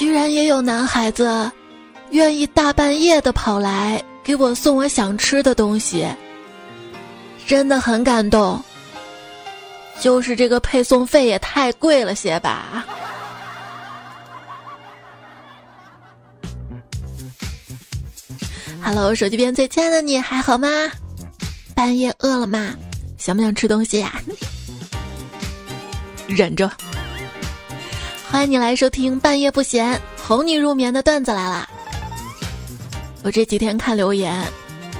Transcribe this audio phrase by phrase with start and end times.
[0.00, 1.52] 居然也有男孩子
[2.10, 6.08] 愿意大半夜的跑来给我送我想吃的东西，
[7.46, 8.58] 真的很感动。
[10.00, 12.82] 就是这个配送费也太贵了些吧。
[18.82, 20.66] Hello，手机边最亲爱的你还好吗？
[21.74, 22.74] 半夜饿了吗？
[23.18, 24.18] 想不想吃东西呀？
[26.26, 26.70] 忍着。
[28.30, 31.68] 欢迎你来收听半夜不闲，哄你入眠的段子来啦。
[33.24, 34.46] 我这几天看留言，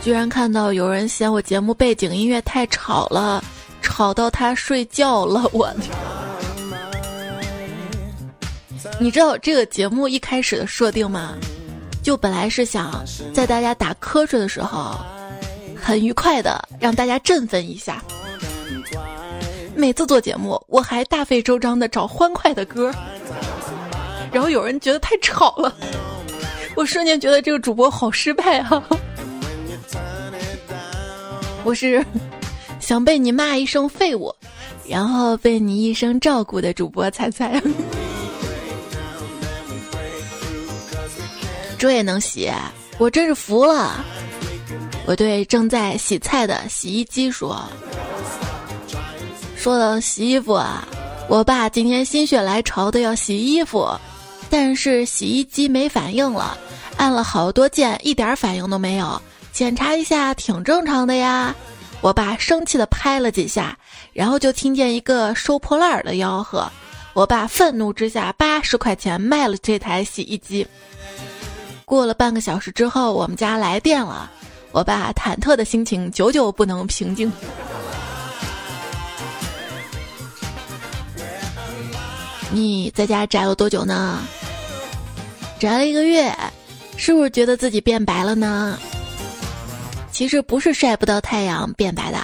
[0.02, 3.42] 居然看到有人嫌我节目背景音乐太吵了，
[3.80, 5.48] 吵到他睡觉了。
[5.52, 5.72] 我，
[8.98, 11.34] 你知道这个节目一开始的设定吗？
[12.02, 13.00] 就本来是想
[13.32, 14.98] 在大家打瞌睡的时候，
[15.80, 18.02] 很愉快的让大家振奋一下。
[19.80, 22.92] 每次做节目，我还大费周章的找欢快的歌，
[24.30, 25.74] 然后有人觉得太吵了，
[26.76, 28.84] 我瞬间觉得这个主播好失败啊！
[31.64, 32.04] 我是
[32.78, 34.34] 想被你骂一声废物，
[34.86, 37.58] 然后被你一生照顾的主播彩彩。
[41.78, 42.52] 这也能洗，
[42.98, 44.04] 我真是服了。
[45.06, 47.58] 我对正在洗菜的洗衣机说
[49.60, 50.88] ：“说到洗衣服啊，
[51.28, 53.86] 我爸今天心血来潮的要洗衣服，
[54.48, 56.56] 但是洗衣机没反应了，
[56.96, 59.20] 按了好多键，一点反应都没有。
[59.52, 61.54] 检查一下挺正常的呀。”
[62.00, 63.76] 我爸生气的拍了几下，
[64.14, 66.66] 然后就听见一个收破烂儿的吆喝。
[67.12, 70.66] 我爸愤怒之下，八十块钱卖了这台洗衣机。
[71.84, 74.30] 过了半个小时之后，我们家来电了，
[74.72, 77.30] 我爸忐忑的心情久久不能平静。
[82.52, 84.20] 你在家宅了多久呢？
[85.58, 86.34] 宅了一个月，
[86.96, 88.78] 是不是觉得自己变白了呢？
[90.10, 92.18] 其实不是晒不到太阳变白的，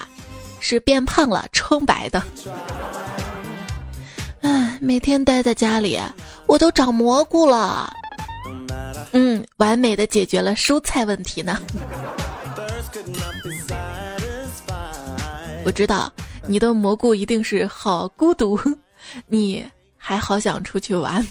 [0.58, 2.22] 是变胖了撑白的。
[4.40, 5.98] 唉，每天待在家里，
[6.46, 7.92] 我都长蘑菇了。
[9.12, 11.58] 嗯，完美的解决了蔬菜问题呢。
[15.64, 16.12] 我知道
[16.46, 18.58] 你的蘑菇一定是好孤独，
[19.26, 19.64] 你
[20.08, 21.26] 还好想出去玩。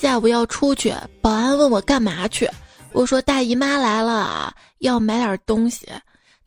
[0.00, 2.48] 下午要出去，保安问我干嘛去，
[2.92, 5.86] 我说大姨妈来了，要买点东西。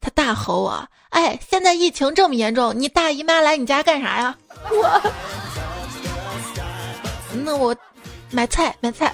[0.01, 4.35] 他大吼我：“哎，现在疫情这么严重，你大姨妈来你家干啥呀？”
[4.71, 5.11] 我。
[7.45, 7.75] 那我
[8.31, 9.13] 买菜买菜。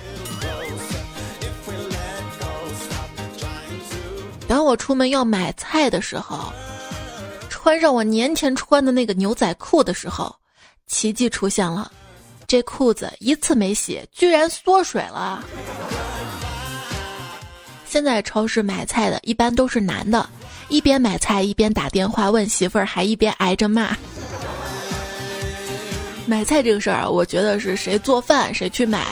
[4.48, 6.54] 当我出门要买菜的时候，
[7.70, 10.36] 穿上我年前穿的那个牛仔裤的时候，
[10.88, 11.92] 奇迹出现了，
[12.48, 15.44] 这裤子一次没洗，居然缩水了。
[17.86, 20.28] 现在超市买菜的一般都是男的，
[20.68, 23.96] 一边买菜一边打电话问媳妇儿，还一边挨着骂。
[26.26, 29.06] 买菜这个事儿，我觉得是谁做饭谁去买，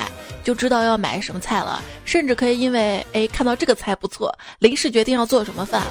[0.44, 1.80] 就知道要买什么菜了。
[2.06, 5.84] 甚至可以因为哎看到这个菜不错，临时决定要做什么饭。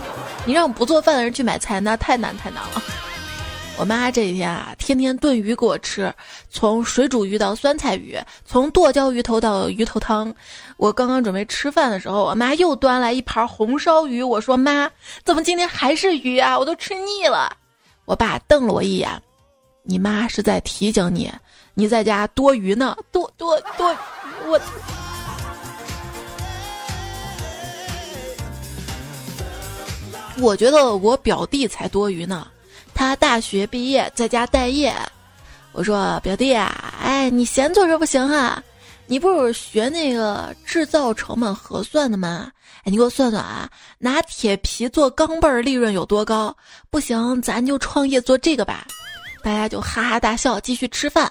[0.46, 2.82] 你让不做饭的人去买菜，那太难太难了。
[3.78, 6.10] 我妈这几天啊，天天炖鱼给我吃，
[6.48, 10.34] 从水煮鱼到酸菜鱼，从剁椒鱼头到鱼头汤。
[10.78, 14.22] 我刚刚准备吃饭的时候，我妈又端来一盘红烧鱼。
[14.22, 14.88] 我说妈，
[15.24, 16.58] 怎么今天还是鱼啊？
[16.58, 17.54] 我都吃腻了。
[18.06, 19.10] 我爸瞪了我一眼。
[19.82, 21.30] 你妈是在提醒你，
[21.74, 23.94] 你在家多余呢，多多多，
[24.46, 24.58] 我。
[30.38, 32.46] 我觉得我表弟才多余呢，
[32.94, 34.94] 他大学毕业在家待业。
[35.72, 38.62] 我说表弟啊，哎，你闲坐着不行啊，
[39.06, 42.50] 你不是学那个制造成本核算的吗？
[42.80, 46.54] 哎，你给我算算啊，拿铁皮做钢镚儿利润有多高？
[46.90, 48.86] 不行，咱就创业做这个吧。
[49.42, 51.30] 大家就哈哈大笑，继续吃饭。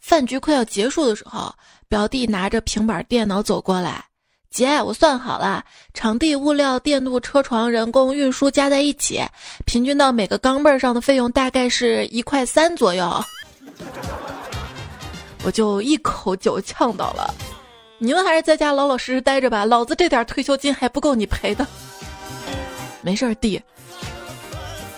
[0.00, 1.54] 饭局快要结束的时候，
[1.88, 4.04] 表弟拿着平板电脑走过来
[4.50, 5.64] ：“姐，我算好了，
[5.94, 9.22] 场地、物料、电镀、车床、人工、运输加在一起，
[9.64, 13.08] 平均到每个钢镚上的费用大概是一块三左右。”
[15.44, 17.32] 我就一口酒呛到了
[17.98, 21.66] ：“你们还是在家老老实实待着吧，老子这点退休金还不够你赔的。”
[23.02, 23.62] 没事儿，弟。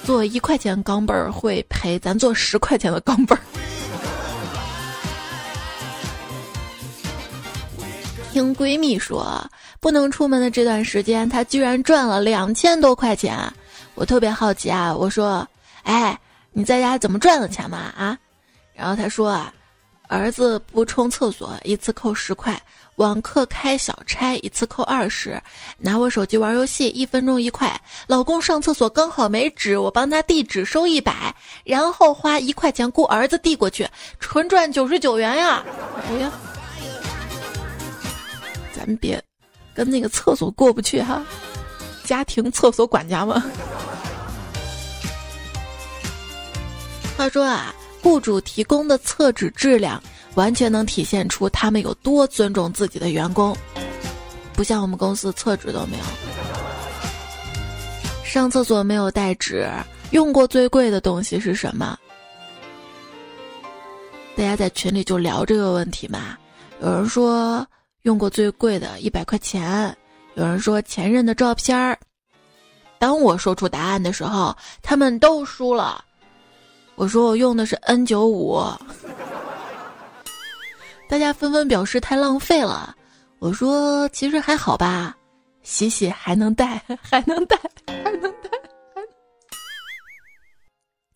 [0.03, 3.41] 做一块钱钢镚儿会赔咱做十块钱的钢镚儿。
[8.33, 9.39] 听闺蜜说，
[9.79, 13.39] 不能出门的这段时间，她居然赚了两千多块钱。
[13.95, 15.47] 我特别好奇啊，我说
[15.85, 16.19] ：“哎，
[16.51, 18.17] 你在家怎么赚的钱嘛？”啊，
[18.75, 19.53] 然后她说啊，
[20.09, 22.59] 儿子不冲厕所一次扣十块，
[22.97, 25.39] 网课开小差一次扣二十，
[25.77, 33.87] 拿我手机玩游戏一分钟一块，老公上厕所刚好没纸，我帮他递纸收一百，然后花一块钱雇儿子递过去，
[34.19, 35.63] 纯赚九十九元呀！
[36.09, 36.33] 哎呀，
[38.85, 39.23] 咱别
[39.73, 41.23] 跟那个厕所过不去哈，
[42.03, 43.41] 家庭厕所管家吗？
[47.17, 50.03] 话说啊，雇主提供的厕纸质量，
[50.35, 53.57] 完全能体现出他们有多尊重自己的员工。
[54.55, 56.05] 不像我们公司厕纸都没有，
[58.25, 59.71] 上厕所没有带纸，
[60.11, 61.97] 用过最贵的东西是什么？
[64.37, 66.37] 大家在群里就聊这个问题嘛。
[66.81, 67.65] 有人说
[68.03, 69.97] 用过最贵的一百块钱，
[70.35, 71.99] 有人说前任的照片儿。
[72.99, 76.05] 当我说出答案的时候，他们都输了。
[76.95, 78.61] 我说我用的是 N 九五，
[81.09, 82.95] 大家纷纷表示太浪费了。
[83.39, 85.17] 我说其实还好吧，
[85.63, 87.57] 洗洗还能带， 还能带，
[87.87, 88.51] 还能带。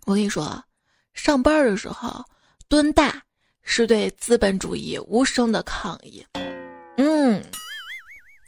[0.06, 0.62] 我跟你说，
[1.15, 2.25] 上班的时候
[2.69, 3.23] 蹲大
[3.62, 6.25] 是对资本主义无声的抗议。
[7.26, 7.43] 嗯。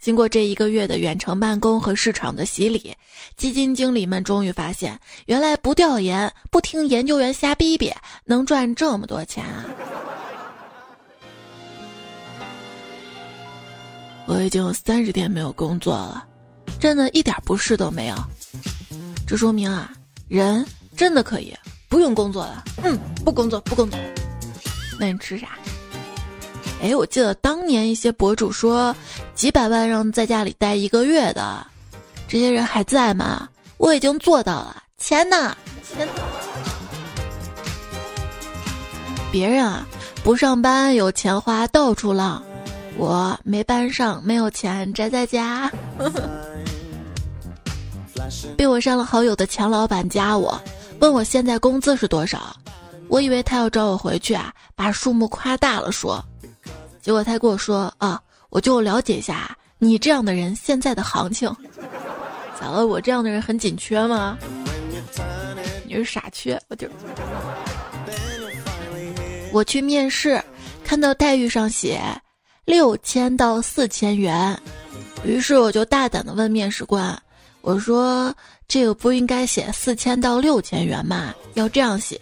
[0.00, 2.94] 经过这一个月的远程办公和市场的洗礼，
[3.36, 7.92] 基金经理们终于发现，原来不调研、不听研究员瞎逼逼，
[8.24, 9.64] 能赚这么多钱啊！
[14.26, 16.24] 我已经有三十天没有工作了，
[16.78, 18.14] 真的一点不适都没有。
[19.26, 19.92] 这说明啊，
[20.28, 20.64] 人
[20.96, 21.52] 真的可以
[21.88, 22.64] 不用工作了。
[22.84, 23.98] 嗯，不工作，不工作。
[24.98, 25.58] 那你吃啥？
[26.80, 28.94] 哎，我记得当年一些博主说，
[29.34, 31.66] 几百万让在家里待一个月的，
[32.28, 33.48] 这些人还在吗？
[33.78, 35.56] 我已经做到了，钱呢？
[35.82, 36.08] 钱？
[39.32, 39.84] 别人啊，
[40.22, 42.42] 不上班有钱花到处浪，
[42.96, 45.70] 我没班上没有钱宅在家。
[48.56, 50.60] 被我删了好友的钱老板加我，
[51.00, 52.56] 问我现在工资是多少，
[53.08, 56.24] 我以为他要找我回去啊，把数目夸大了说。
[57.00, 61.48] 结果他跟我说啊，我就了解一下你这样的人现在的行情。
[62.60, 62.86] 咋了？
[62.86, 64.36] 我这样的人很紧缺吗？
[65.86, 66.88] 你是傻缺，我就。
[69.52, 70.42] 我去面试，
[70.84, 72.00] 看到待遇上写
[72.64, 74.60] 六千到四千元，
[75.24, 77.16] 于是我就大胆的问面试官，
[77.62, 78.34] 我说
[78.66, 81.32] 这个不应该写四千到六千元吗？
[81.54, 82.20] 要这样写。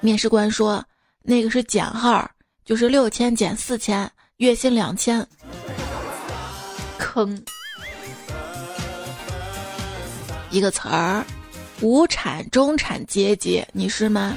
[0.00, 0.84] 面试官说
[1.22, 2.28] 那个是减号。
[2.70, 5.26] 就是六千减四千，月薪两千。
[6.98, 7.36] 坑。
[10.50, 11.26] 一个词儿，
[11.80, 14.36] 无产中产阶级，你是吗？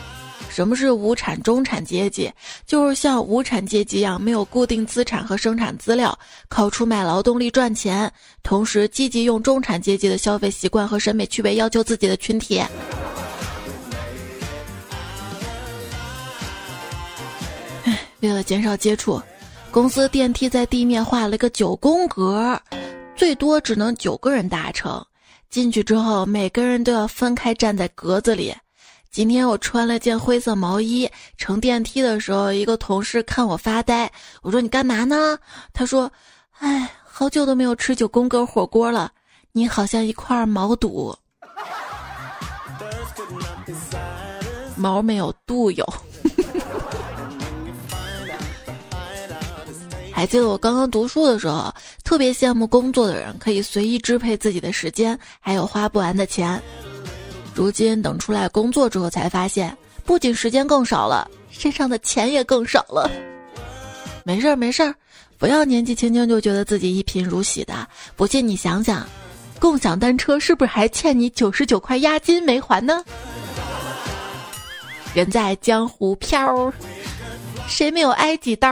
[0.50, 2.34] 什么是无产中产阶级？
[2.66, 6.18] 就是像无产阶级一样，没有固定资产和生产资料，
[6.50, 12.64] 靠出卖劳动力赚钱，同时积极用中产阶级的消费习惯和审美趣味要求自己的群体。
[18.24, 19.22] 为了减少接触，
[19.70, 22.58] 公司电梯在地面画了个九宫格，
[23.18, 25.06] 最多只能九个人搭乘。
[25.50, 28.56] 进去之后，每个人都要分开站在格子里。
[29.12, 34.10] 今天我穿了件灰色毛衣，乘电梯的时候，一个同事看我发呆。
[34.42, 35.38] 我说：“你干嘛呢？”
[35.74, 36.10] 他说
[36.60, 39.12] ：“哎，好久都没有吃九宫格火锅了，
[39.52, 41.14] 你好像一块毛肚，
[44.78, 45.86] 毛没有，肚有。
[50.24, 51.70] ”还记得我刚刚读书的时候，
[52.02, 56.62] 特别羡慕工作的人可以随意支配自己的时间，还有花不完的钱。
[57.54, 63.12] 如今等出来工作之后，才发现不仅时间更少了，身上的钱也更少了。
[64.24, 64.96] 没事儿没事儿，
[65.38, 67.86] 不要年纪轻轻就觉得自己一贫如洗的。
[68.16, 69.06] 不信你想想，
[69.60, 73.04] 共享单车是不是还欠你九十九块押金没还呢？
[75.14, 76.72] 人在江湖飘，
[77.68, 78.70] 谁没有挨几刀？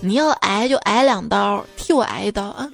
[0.00, 2.68] 你要挨就挨两刀，替我挨一刀啊！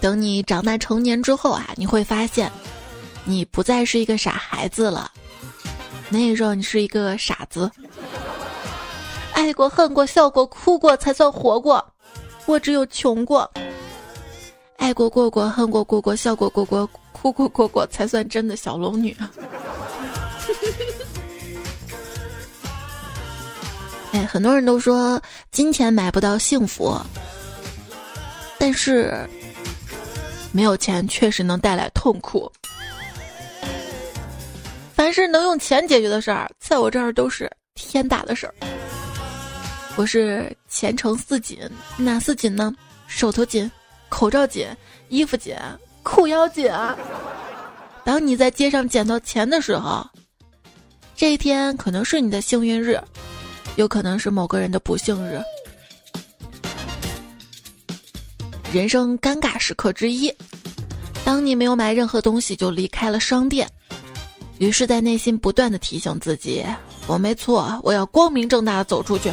[0.00, 2.50] 等你长大成年之后啊，你会发现，
[3.24, 5.10] 你不再是一个傻孩子了。
[6.08, 7.70] 那时候你是一个傻子，
[9.32, 11.84] 爱过、恨过、笑过、哭过才算活过。
[12.46, 13.48] 我只有穷过，
[14.76, 19.16] 爱过、过过、恨过、过过、笑过、过过、哭过、过过才算真的小龙女。
[24.12, 26.96] 哎，很多人都说金钱买不到幸福，
[28.58, 29.28] 但是
[30.52, 32.50] 没有钱确实能带来痛苦。
[34.94, 38.54] 凡是能用钱解决的事儿，在我这儿都是天大的事儿。
[39.96, 41.58] 我是前程似锦，
[41.96, 42.72] 哪似锦呢？
[43.06, 43.70] 手头紧，
[44.08, 44.68] 口罩紧，
[45.08, 45.56] 衣服紧，
[46.02, 46.70] 裤腰紧！
[48.04, 50.06] 当你在街上捡到钱的时候，
[51.16, 53.00] 这一天可能是你的幸运日，
[53.76, 55.40] 有可能是某个人的不幸日。
[58.72, 60.32] 人生尴尬时刻之一，
[61.24, 63.68] 当你没有买任何东西就离开了商店，
[64.58, 66.64] 于是，在内心不断的提醒自己：
[67.06, 69.30] 我没错，我要光明正大的走出去。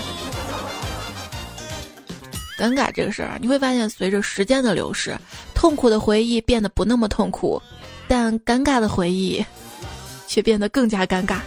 [2.58, 5.18] 尴尬这个事儿，你会发现，随着时间的流逝，
[5.54, 7.62] 痛苦的回忆变得不那么痛苦，
[8.10, 9.46] 但尴尬的回忆
[10.28, 11.40] 却变得更加尴尬。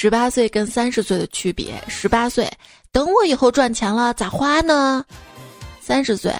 [0.00, 2.48] 十八岁跟三十岁的区别：十八岁，
[2.92, 5.04] 等我以后赚钱了咋花呢？
[5.80, 6.32] 三十岁，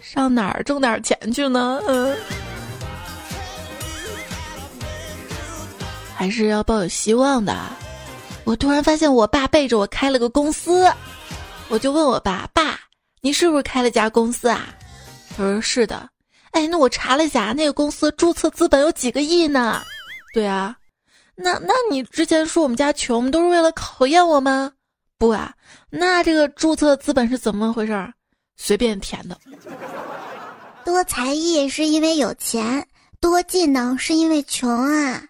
[0.00, 1.82] 上哪儿挣点钱去呢？
[1.86, 2.16] 嗯，
[6.14, 7.54] 还是要抱有希望的。
[8.44, 10.90] 我突然发现我爸背着我开了个公司，
[11.68, 12.80] 我就问我爸：“爸，
[13.20, 14.74] 你是不是开了家公司啊？”
[15.36, 16.08] 他说：“是的。”
[16.52, 19.82] 哎，那我查了一下，那个公司注册资本有几个亿呢？
[20.32, 20.74] 对啊，
[21.34, 24.72] 那那你之前说我们家穷，都是为了考验我吗？
[25.18, 25.52] 不啊，
[25.88, 28.12] 那这个注册资本是怎么回事？
[28.56, 29.36] 随便填的。
[30.84, 32.86] 多才艺是因为有钱，
[33.20, 35.22] 多技能是因为穷啊。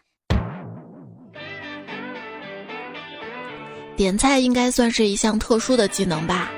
[3.94, 6.50] 点菜应该算是一项特殊的技能吧，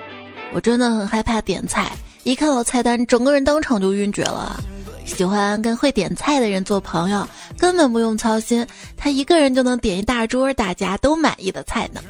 [0.55, 4.59] 我真的很害怕点菜，一看到菜单，整个人当场就晕厥了。
[5.05, 12.01] 喜欢跟会点菜的人做朋友，根本不用操心，他一个人就能点一大桌大家都满意的菜呢。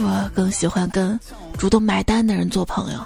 [0.00, 1.18] 我更喜欢跟
[1.56, 3.00] 主动买单的人做朋友。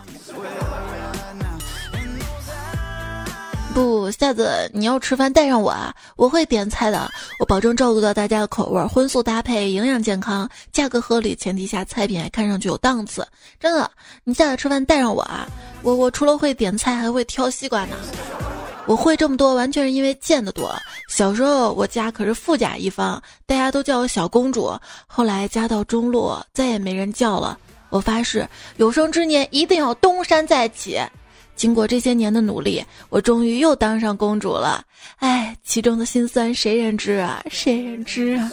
[3.73, 5.95] 不，下次你要吃饭带上我啊！
[6.17, 7.11] 我会点菜的，
[7.41, 13.27] 我保证照顾到大家的口味，荤素搭配，营养健康，价格合理前提下，菜品还看上去有档次。
[13.59, 13.91] 真的，
[14.25, 15.49] 你下次吃饭带上我啊！
[15.83, 17.97] 我我除了会点菜，还会挑西瓜呢。
[18.87, 20.71] 我会这么多，完全是因为见得多。
[21.09, 24.71] 小时候我家可是富甲一方，大家都叫我小公主。
[25.07, 27.59] 后来家道中落，再也没人叫了。
[27.89, 31.01] 我发誓，有生之年一定要东山再起。
[31.55, 34.85] 经过这些年的努力，我终于又当上公主了。
[35.17, 37.43] 哎，其中的辛酸谁人知啊？
[37.51, 38.51] 谁人知啊？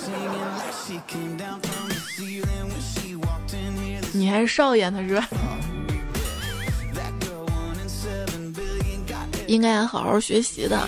[4.12, 5.28] 你还是少爷呢是吧？
[9.48, 10.88] 应该好好学习的。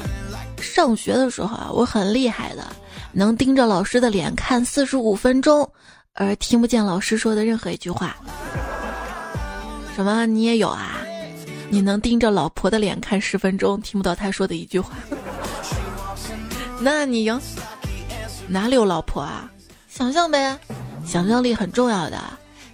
[0.60, 2.63] 上学的时候啊，我很厉害的，
[3.12, 5.68] 能盯着老师的脸看四十五分钟，
[6.13, 8.15] 而听不见老师说的任何一句话。
[9.96, 10.25] 什么？
[10.27, 10.98] 你也有啊？
[11.71, 14.91] 你能盯着老婆的脸看十分钟，听不到她说的一句话，
[16.81, 17.39] 那你赢。
[18.47, 19.49] 哪里有老婆啊？
[19.87, 20.59] 想象呗，
[21.05, 22.21] 想象力很重要的。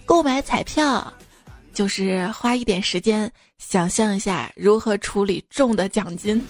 [0.03, 1.13] 购买彩票，
[1.75, 6.43] 就是花一点时间想象一下如何处理中的奖金。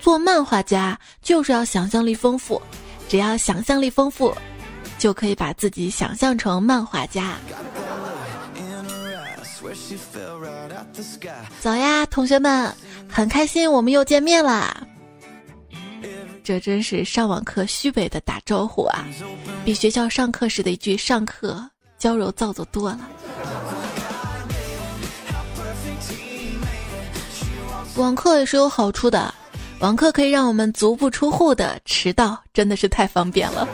[0.00, 2.62] 做漫画家就是要想象力丰富，
[3.08, 4.32] 只要想象力丰富，
[4.96, 7.36] 就可以把自己想象成漫画家。
[11.60, 12.74] 早呀，同学们，
[13.08, 14.76] 很开心我们又见面啦！
[16.42, 19.04] 这真是上网课虚伪的打招呼啊，
[19.64, 23.00] 比学校上课时的一句“上课”娇柔造作多了。
[27.96, 29.32] 网课也是有好处的，
[29.80, 33.66] 网课可以让我们足不出户的迟到，真的是太方便了。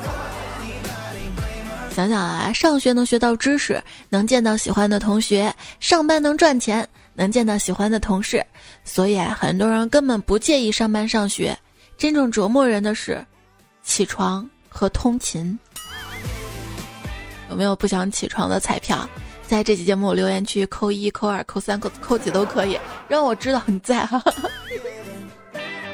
[2.00, 3.78] 想想啊，上学能学到知识，
[4.08, 8.42] 能见到喜欢的同学；上班能赚钱，能见到喜欢的同事。
[8.84, 11.54] 所以啊，很多人根本不介意上班上学。
[11.98, 13.22] 真正折磨人的是，
[13.82, 15.58] 起床和通勤。
[17.50, 19.06] 有没有不想起床的彩票？
[19.46, 22.78] 在这期节目留言区扣一、扣二、扣三、扣扣几都可以，
[23.08, 24.24] 让我知道你在哈。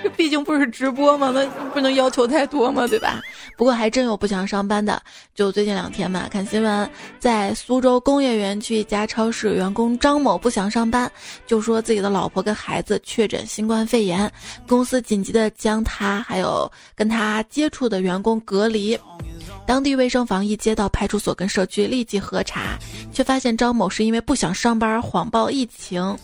[0.04, 1.44] 这 毕竟不是直播嘛，那
[1.74, 3.20] 不能要求太多嘛，对吧？
[3.56, 5.02] 不过还真有不想上班的，
[5.34, 11.10] 就最近两天嘛，看新闻，在苏州工业园区一家超市，员工张某不想上班，
[11.46, 14.30] 就说自己的老婆跟孩子确诊新冠肺炎，
[14.68, 18.98] 公司紧急的将他还有跟他接触的员工隔离，
[19.66, 22.78] 当地卫生防疫接到派出所跟社区立即核查，
[23.10, 26.14] 却发现张某是因为不想上班谎报疫情。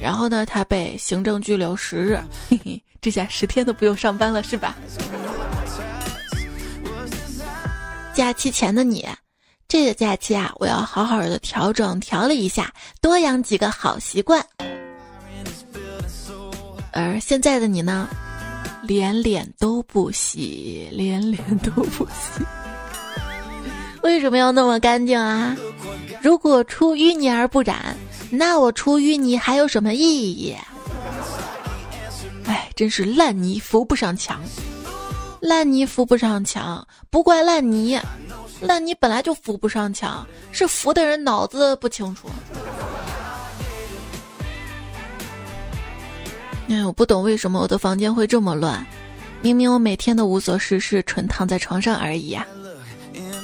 [0.00, 4.76] 然后呢，他被行政拘留十日，嘿嘿，这下十天都不用上班了，是吧？
[8.14, 9.06] 假期前的你，
[9.66, 14.44] 这个假期啊，我要好好的调整调理一下，多养几个好习惯。
[16.92, 18.06] 而现在的你呢，
[18.82, 22.44] 连脸都不洗，连脸都不洗。
[24.02, 25.56] 为什么要那么干净啊？
[26.20, 27.96] 如果出淤泥而不染，
[28.30, 30.54] 那我出淤泥还有什么意义？
[32.44, 34.38] 哎，真是烂泥扶不上墙，
[35.42, 37.98] 烂泥扶不上墙，不怪烂泥，
[38.60, 42.28] 烂泥本来就扶不上墙，是扶的人脑子不清楚。
[46.68, 48.86] 哎，我不懂为什么我的房间会这么乱，
[49.40, 52.46] 明明我每天都无所事事，纯躺在床上而已啊。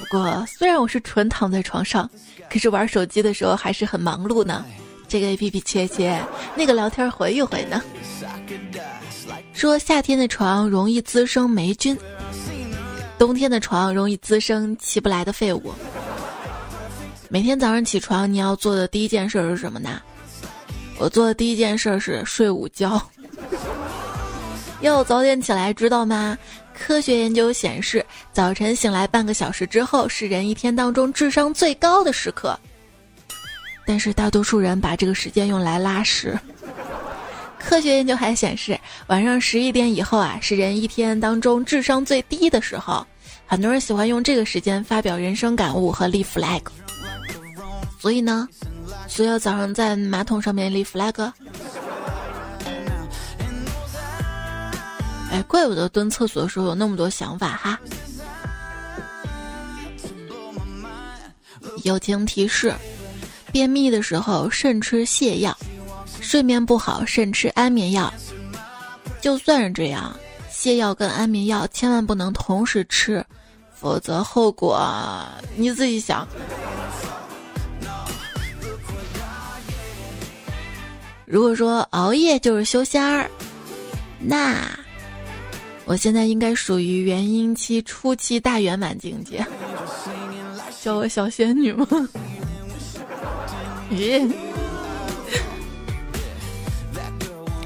[0.09, 2.09] 不过虽然我是纯躺在床上，
[2.49, 4.64] 可是玩手机的时候还是很忙碌呢。
[5.09, 6.23] 这个 A P P 切切，
[6.55, 7.83] 那个聊天回一回呢。
[9.58, 11.98] 说夏天的床容易滋生霉菌，
[13.18, 15.74] 冬天的床容易滋生起不来的废物。
[17.28, 20.00] 每天早上起床，你要做的第一件事是什么呢？
[20.96, 23.02] 我做的第一件事是睡午觉。
[24.80, 26.38] 要早点起来，知道吗？
[26.72, 32.56] 科学研究显示，早晨醒来半个小时之后是人一天当中智商最高的时刻。
[33.84, 36.38] 但是大多数人把这个时间用来拉屎。
[37.68, 43.06] 科学研究还显示，晚上十一点以后啊是人一天当中智商最低的时候。
[43.46, 46.62] 很多人喜欢用这个时间发表人生感悟和立 flag。
[48.00, 48.48] 所以呢，
[49.06, 51.30] 所以要早上在马桶上面立 flag。
[55.30, 57.78] 哎，怪不得蹲厕所的时候有那么多想法哈。
[61.84, 62.75] 友情提示：
[63.52, 65.54] 便秘的时候慎吃泻药，
[66.28, 68.12] 睡眠不好慎吃安眠药。
[69.18, 70.14] 就算是这样，
[70.52, 73.25] 泻药跟安眠药千万不能同时吃，
[73.75, 74.78] 否则后果
[75.56, 76.28] 你自己想。
[81.25, 83.26] 如果说熬夜就是修仙儿，
[84.18, 84.54] 那。
[85.87, 89.43] 我现在应该属于元婴期初期大圆满境界，
[90.84, 91.86] 叫我小仙女吗？
[93.91, 94.30] 咦，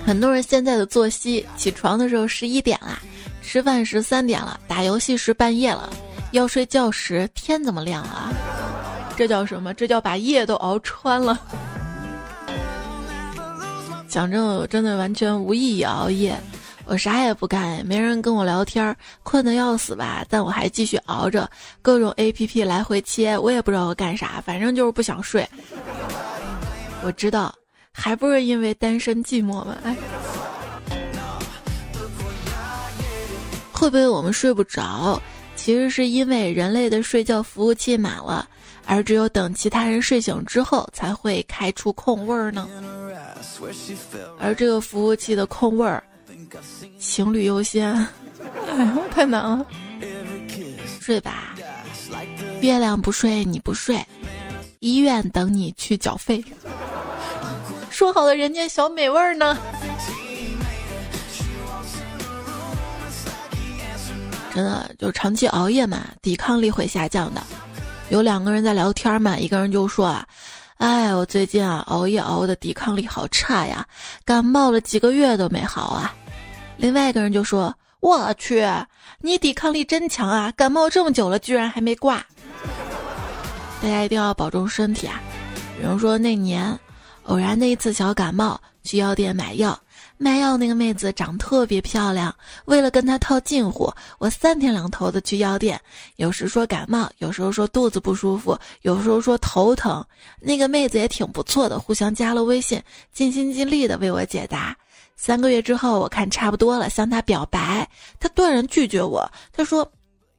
[0.05, 3.01] 很多人现在的作息，起床的时候十一点啦，
[3.41, 5.91] 吃饭时三点了，打游戏时半夜了，
[6.33, 8.33] 要睡觉时天怎么亮啊？
[9.17, 9.73] 这叫什么？
[9.73, 11.39] 这叫把夜都熬穿了。
[14.09, 16.37] 讲真，我真的完全无意义熬夜。
[16.85, 20.25] 我啥也不干，没人跟我聊天，困得要死吧？
[20.29, 21.49] 但我还继续熬着，
[21.81, 25.49] 各种 A P P 来回切，我也不知道我干啥，反正就是不想睡。
[27.03, 27.55] 我知道，
[27.93, 29.77] 还不是因为单身寂寞吗？
[29.85, 29.97] 哎，
[33.73, 35.21] 会不会我们睡不着，
[35.57, 38.49] 其实是因为人类的睡觉服务器满了，
[38.87, 42.69] 而只有等其他人睡醒之后，才会开出空位儿呢？
[44.39, 46.03] 而这个服务器的空位儿。
[46.99, 49.65] 情侣优先，哎呦，太难了。
[51.01, 51.55] 睡吧，
[52.61, 54.05] 月亮不睡你不睡，
[54.81, 56.45] 医院等你去缴费。
[58.03, 59.57] 说好的人间小美味儿呢？
[64.53, 67.41] 真的，就长期熬夜嘛，抵抗力会下降的。
[68.09, 70.27] 有两个人在聊天嘛，一个人就说啊，
[70.79, 73.87] 哎，我最近啊熬夜熬的抵抗力好差呀，
[74.25, 76.13] 感冒了几个月都没好啊。
[76.79, 78.67] 另外一个人就说：“我去，
[79.21, 80.53] 你抵抗力真强啊！
[80.57, 82.17] 感冒这么久了，居然还没挂。
[83.81, 85.21] 大家一定要保重身体啊！
[85.79, 86.77] 比如说那年，
[87.25, 89.79] 偶然的一次小感冒，去药店买药，
[90.19, 92.35] 卖药那个妹子长特别漂亮。
[92.65, 95.81] 为了跟她套近乎，我三天两头的去药店，
[96.17, 100.05] 有时说感冒，有时候说肚子不舒服，有时候说头疼。
[100.41, 102.83] 那个妹子也挺不错的，互相加了微信，
[103.13, 104.77] 尽心尽力的为我解答。”
[105.15, 109.31] 三个月之后，我看差不多了，向她表白，她断然拒绝我。
[109.53, 109.89] 她说：“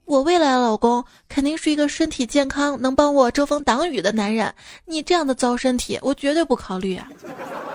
[0.05, 4.53] 我未来的老公肯定是一个身体健康、能帮我遮风挡雨的男人。
[4.85, 6.99] 你这样的糟身体，我绝对不考虑。”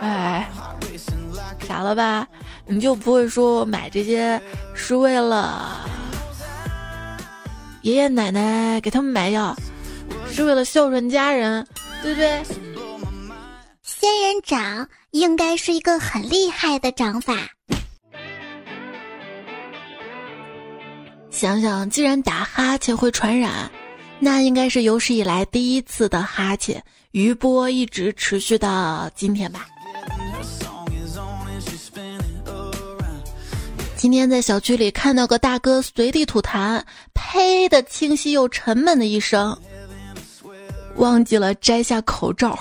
[0.00, 0.48] 哎，
[1.66, 2.26] 傻了吧？
[2.66, 4.40] 你就不会说买这些
[4.74, 5.88] 是为了
[7.82, 9.56] 爷爷奶奶给他们买药，
[10.30, 11.66] 是为了孝顺家人，
[12.02, 12.42] 对不对？
[13.82, 14.88] 仙人掌。
[15.12, 17.34] 应该是一个很厉害的掌法。
[21.38, 23.70] 想想，既然打哈欠会传染，
[24.18, 29.68] 那应该是有史以来第一次的哈欠余波一直持续到今天吧。
[33.94, 36.82] 今天在小区里看到个大哥随地吐痰，
[37.14, 39.56] 呸的清晰又沉闷的一声，
[40.96, 42.58] 忘记了摘下口罩。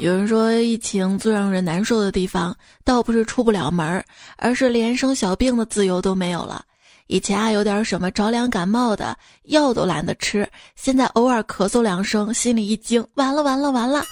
[0.00, 2.54] 有人说，疫情最让人难受的地方，
[2.84, 4.04] 倒不是出不了门
[4.36, 6.62] 而是连生小病的自由都没有了。
[7.06, 14.04] 以前啊，有点什么着凉感冒的药都懒得吃，现在偶尔咳嗽两声，心里一惊，完了完了完了，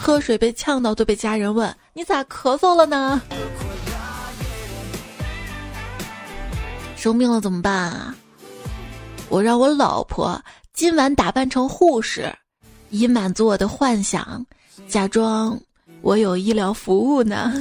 [0.00, 3.20] 喝水被呛到，都被家人问你咋咳嗽了呢？
[6.96, 8.14] 生病了怎么办啊？
[9.28, 10.40] 我让我老婆
[10.72, 12.32] 今晚打扮成护士，
[12.90, 14.44] 以满足我的幻想。
[14.86, 15.58] 假装
[16.02, 17.52] 我有医疗服务呢，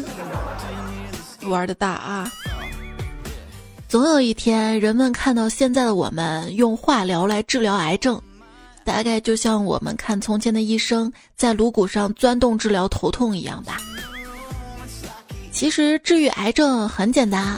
[1.47, 2.31] 玩的大啊！
[3.87, 8.21] 总有一天，人们看到现在的我们用化疗来治疗癌症，
[8.83, 13.81] 大概就像我们看从前的医生在颅骨上钻洞治疗头痛一样吧。
[15.51, 17.57] 其实治愈癌症很简单，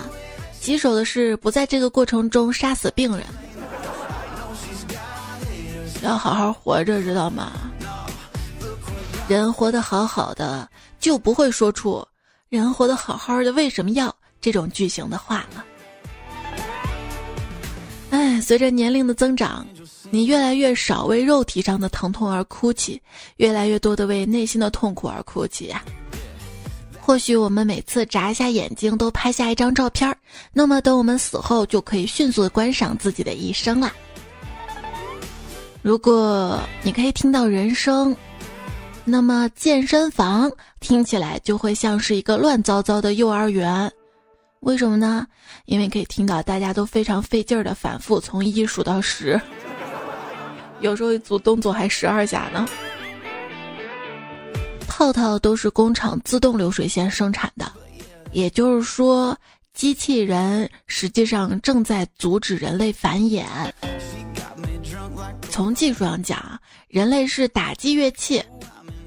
[0.62, 3.26] 棘手的是不在这个过程中杀死病人，
[6.02, 7.52] 要好好活着，知道吗？
[9.30, 10.68] 人活得好好的，
[11.00, 12.04] 就不会说出
[12.50, 15.64] “人活得好好的为什么要”这种句型的话了。
[18.10, 19.68] 哎，随着年龄的增长，
[20.10, 23.00] 你越来越少为肉体上的疼痛而哭泣，
[23.38, 25.84] 越来越多的为内心的痛苦而哭泣呀。
[27.00, 30.16] 或许我们每次眨一下眼睛都拍下一张照片
[30.54, 33.94] 那么等我们死后就可以迅速的观赏自己的一生啦。
[35.84, 38.18] 如果你可以听到人声。
[39.10, 43.92] 那么健身房听起来就会像是一个乱糟糟的幼儿园，
[44.60, 45.26] 为什么呢？
[45.66, 49.42] 因为可以听到大家都非常费劲儿的反复从一数到十，
[50.80, 52.68] 有时候一组动作还十二下呢。
[54.88, 57.72] 套套都是工厂自动流水线生产的，
[58.32, 59.36] 也就是说，
[59.74, 63.44] 机器人实际上正在阻止人类繁衍。
[65.50, 68.44] 从技术上讲，人类是打击乐器。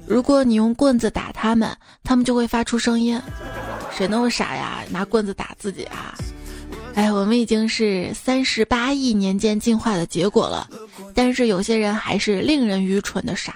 [0.05, 3.19] 如果你用棍子打他们，他们就会发出声音。
[3.95, 4.83] 谁那么傻呀？
[4.89, 6.13] 拿棍子打自己啊？
[6.95, 10.69] 哎，我们已经是三十八亿年间进化的结果了，
[11.15, 13.55] 但是有些人还是令人愚蠢的傻。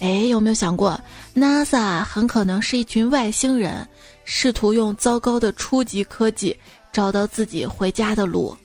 [0.00, 1.00] 哎，有没有想过
[1.34, 3.86] ，NASA 很可能是一群外星人，
[4.24, 6.56] 试图用糟糕的初级科技
[6.92, 8.56] 找到自己回家的路？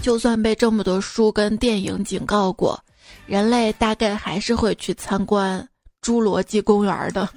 [0.00, 2.82] 就算被这么多书跟电影警告过。
[3.26, 5.66] 人类大概还是会去参观
[6.00, 7.28] 侏罗纪公园的。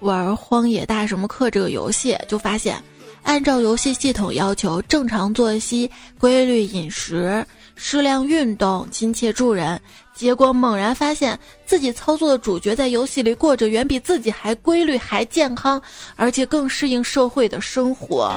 [0.00, 2.82] 玩《荒野大什么课》这个游戏，就发现，
[3.22, 7.44] 按照游戏系统要求，正常作息、规律饮食、
[7.74, 9.80] 适量运动、亲切助人，
[10.14, 15.80] 结果猛然发现自己操作的主角在游戏里过着远比自己还规律、还健康，
[16.16, 18.34] 而且更适应社会的生活。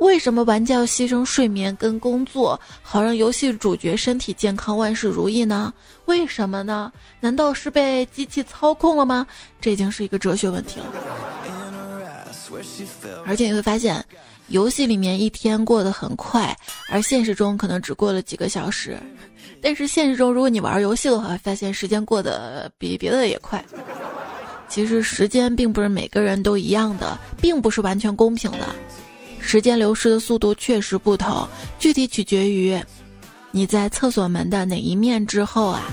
[0.00, 5.72] 为什么玩家要牺牲睡眠跟工作，好让游戏主角身体健康、万事如意呢？
[6.06, 6.90] 为什么呢？
[7.20, 9.26] 难道是被机器操控了吗？
[9.60, 10.86] 这已经是一个哲学问题了。
[13.26, 14.02] 而且你会发现，
[14.48, 16.56] 游戏里面一天过得很快，
[16.90, 18.98] 而现实中可能只过了几个小时。
[19.62, 23.62] 但是现实中，如果你玩游戏的话，发现时间过得比别的也快。
[24.66, 28.74] 其实时间并不是每个人都一样的，并不是完全公平的。
[29.40, 31.48] 时间流逝的速度确实不同，
[31.78, 32.80] 具体取决于
[33.50, 35.90] 你在厕所门的哪一面之后啊。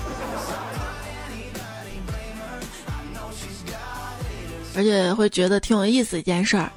[4.76, 6.70] 而且会觉得挺有意思一件事儿，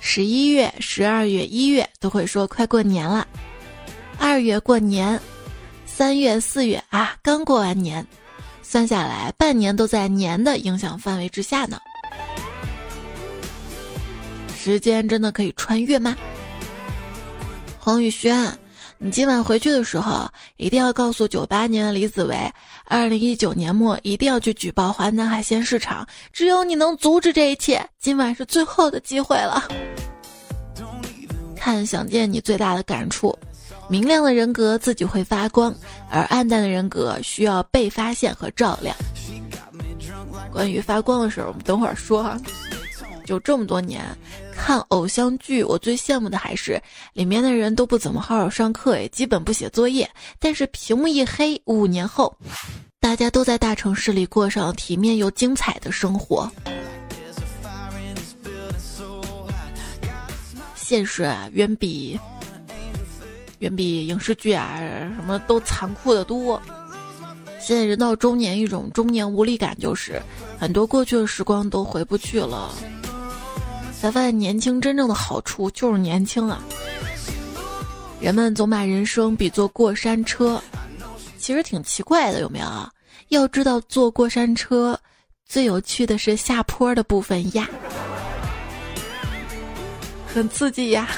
[0.00, 3.24] 十一月、十二月、一月都会说快过年了，
[4.18, 5.20] 二月过年，
[5.86, 8.04] 三月、四月啊刚过完年，
[8.60, 11.78] 算下来半年都在年的影响范围之下呢。
[14.64, 16.16] 时间真的可以穿越吗？
[17.78, 18.50] 黄宇轩，
[18.96, 22.34] 你今晚回去的时候一定要告诉九八年的李子维，
[22.86, 26.08] 二零一九年末一定要去举报华南海鲜市场。
[26.32, 29.68] 只有你能阻止这一切，今晚是最后的机会了。
[31.54, 33.38] 看想见你最大的感触：
[33.86, 35.74] 明亮的人格自己会发光，
[36.10, 38.96] 而暗淡的人格需要被发现和照亮。
[40.50, 42.34] 关于发光的事儿，我们等会儿说。
[43.26, 44.02] 就这么多年。
[44.56, 46.80] 看偶像剧，我最羡慕的还是
[47.12, 50.08] 里面的人都不怎么好好上课，也基本不写作业。
[50.38, 52.34] 但是屏幕一黑，五年后，
[53.00, 56.50] 大家都在大城市里过上体面又精彩的生活。
[60.74, 62.18] 现实啊，远比
[63.58, 64.78] 远比影视剧啊
[65.16, 66.60] 什么都残酷的多。
[67.60, 70.20] 现在人到中年，一种中年无力感，就是
[70.58, 72.74] 很多过去的时光都回不去了。
[74.04, 76.62] 才发现年轻真正的好处就是年轻啊！
[78.20, 80.62] 人们总把人生比作过山车，
[81.38, 82.66] 其实挺奇怪的，有没有？
[83.28, 85.00] 要知道坐过山车，
[85.46, 87.66] 最有趣的是下坡的部分呀，
[90.26, 91.08] 很刺激呀。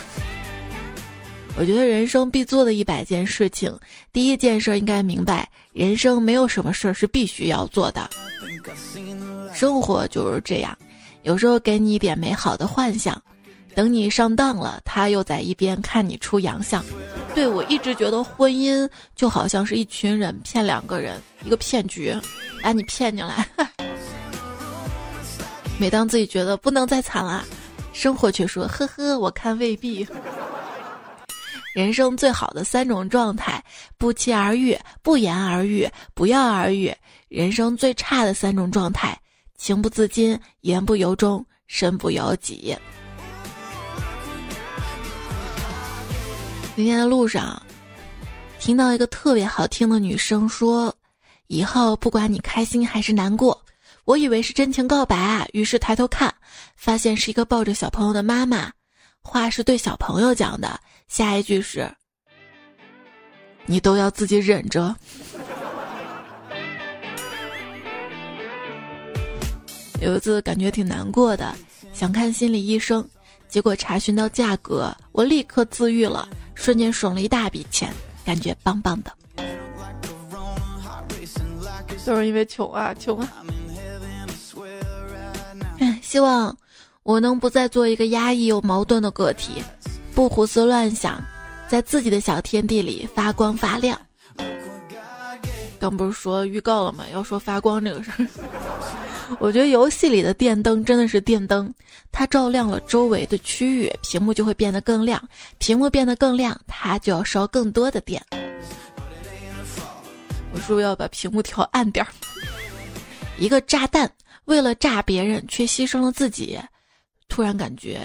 [1.59, 3.77] 我觉得人生必做的一百件事情，
[4.13, 8.09] 第一件事应该明白，人生没有什么事儿是必须要做的。
[9.53, 10.79] 生活就是这样，
[11.27, 13.21] 有时候给你一点美好的幻想，
[13.75, 16.85] 等你上当了，他又在一边看你出洋相。
[17.35, 22.17] 对我一直觉得婚姻就好像是一群人骗两个人，一个骗局，
[22.63, 23.45] 把你骗进来。
[25.81, 27.45] 每当自己觉得不能再惨了，
[27.93, 30.07] 生活却说：“呵呵，我看未必。”
[31.75, 33.61] 人生最好的三种状态：
[33.99, 36.95] 不期而遇、不言而喻、不药而愈。
[37.29, 39.19] 人生最差的三种状态：
[39.57, 42.77] 情不自禁、言不由衷、身不由己。
[46.75, 47.61] 今天的路上，
[48.59, 50.95] 听到一个特别好听的女生说
[51.49, 53.61] ：“以后不管你开心还是难过。”
[54.05, 56.33] 我以为是真情告白啊，于是抬头看，
[56.77, 58.73] 发现是一个抱着小朋友的妈妈。
[59.21, 61.91] 话是对小朋友讲的，下一句是
[63.67, 64.95] ：“你都要自己忍着。”
[70.01, 71.55] 有一次感觉挺难过的，
[71.93, 73.07] 想看心理医生，
[73.49, 77.93] 结果查询到价格，我立刻自愈了，瞬间省了一大笔钱，
[78.25, 79.13] 感觉棒棒的。
[82.05, 83.29] 都是因为穷啊，穷啊！
[85.79, 86.57] 哎，希望。
[87.03, 89.63] 我能不再做一个压抑又矛盾的个体，
[90.13, 91.23] 不胡思乱想，
[91.69, 93.97] 在自己的小天地里发光发亮。
[95.79, 97.05] 刚不是说预告了吗？
[97.13, 98.27] 要说发光这个事儿，
[99.39, 101.73] 我觉得游戏里的电灯真的是电灯，
[102.13, 105.23] 它照亮了周围的区域，屏幕就会变得更亮，
[105.59, 108.23] 屏幕变得更亮，它就要烧更多的电。
[110.53, 112.09] 我是不是要把屏幕调暗点儿？
[113.39, 114.11] 一个炸弹
[114.47, 116.59] 为了炸别人，却牺牲了自己。
[117.29, 118.01] 突然感觉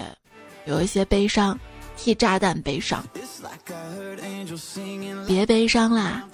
[0.66, 1.58] 有一些悲伤，
[1.96, 3.02] 替炸弹悲伤。
[5.26, 6.28] 别悲伤啦，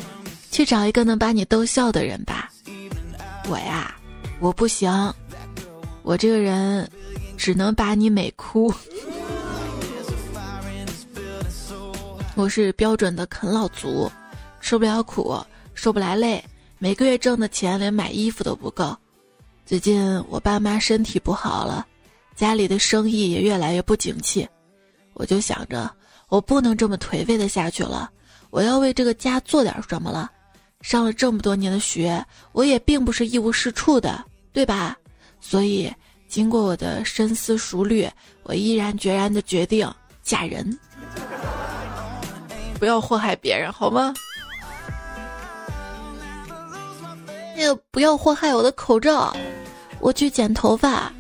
[0.51, 2.51] 去找一个能把你逗笑的人吧。
[3.49, 3.95] 我呀，
[4.41, 4.91] 我不行，
[6.03, 6.89] 我这个人
[7.37, 8.73] 只能把你美哭。
[12.37, 14.11] 我是标准的啃老族，
[14.61, 15.37] 吃不了苦，
[15.75, 16.43] 受不来累，
[16.79, 18.97] 每个月挣的钱连买衣服都不够。
[19.67, 21.87] 最近我爸妈身体不好了。
[22.37, 24.49] 家里的生意也越来越不景气，
[25.15, 25.91] 我就想着
[26.29, 28.09] 我不能这么颓废的下去了，
[28.51, 30.31] 我要为这个家做点什么了。
[30.81, 34.97] 上了这么多年的学，我也并不是一无是处的，对吧？
[35.41, 35.93] 所以
[36.29, 38.09] 经过我的深思熟虑，
[38.43, 39.91] 我毅然决然的决定
[40.23, 40.79] 嫁人，
[42.79, 44.15] 不要祸害别人，好吗？
[47.57, 49.37] 也不要祸害我的口罩，
[50.01, 51.13] 我去剪头发。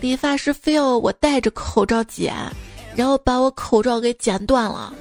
[0.00, 2.34] 理发师非要我戴着口罩剪，
[2.96, 4.92] 然后把我口罩给剪断了。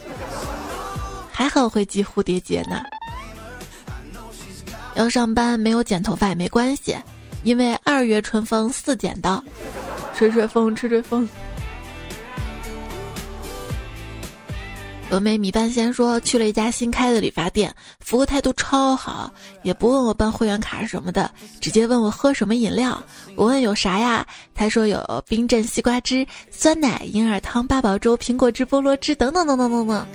[1.32, 2.84] 还好会系蝴蝶结呢。
[5.02, 6.96] 要上班没有剪头发也没关系，
[7.42, 9.44] 因为二月春风似剪刀，
[10.16, 11.28] 吹吹风，吹吹风。
[15.10, 19.34] 峨眉米半仙说去了一家新开的理发店，服务态度超好，
[19.64, 23.02] 也不问我办会员卡什么的，直接问我喝什么饮料。
[23.36, 24.24] 我问有啥呀？
[24.54, 30.08] 他说有冰镇西瓜汁、酸奶、银耳汤、八宝粥、苹果汁、菠萝汁等等等等等等。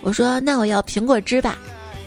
[0.00, 1.58] 我说那我要苹果汁吧。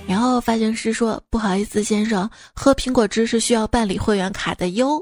[0.07, 5.01] 然后发型师说不好意思，先生，喝苹果汁是需要办理会员卡的哟。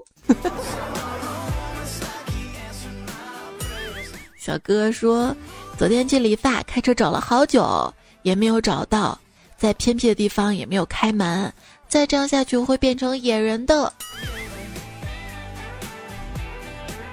[4.38, 5.36] 小哥说。
[5.78, 9.20] 昨天去理发，开车找了好久也没有找到，
[9.58, 11.52] 在偏僻的地方也没有开门。
[11.88, 13.92] 再这样下去，会变成野人的。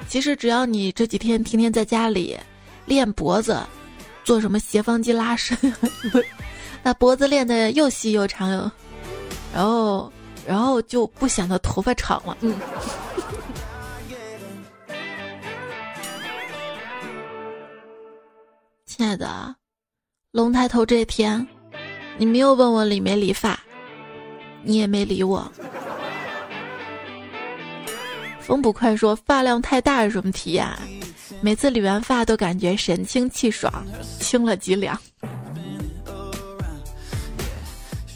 [0.07, 2.37] 其实只要你这几天天天在家里
[2.85, 3.59] 练脖子，
[4.22, 5.57] 做什么斜方肌拉伸，
[6.83, 8.71] 把脖子练得又细又长，又
[9.55, 10.12] 然后
[10.47, 12.37] 然后就不显得头发长了。
[12.41, 12.55] 嗯。
[18.87, 19.55] 亲爱的，
[20.33, 21.47] 龙抬头这天，
[22.17, 23.59] 你没有问我理没理发，
[24.62, 25.51] 你也没理我。
[28.41, 30.67] 风不快说发量太大是什么体验？
[31.41, 33.73] 每次理完发都感觉神清气爽，
[34.19, 34.99] 轻了几两。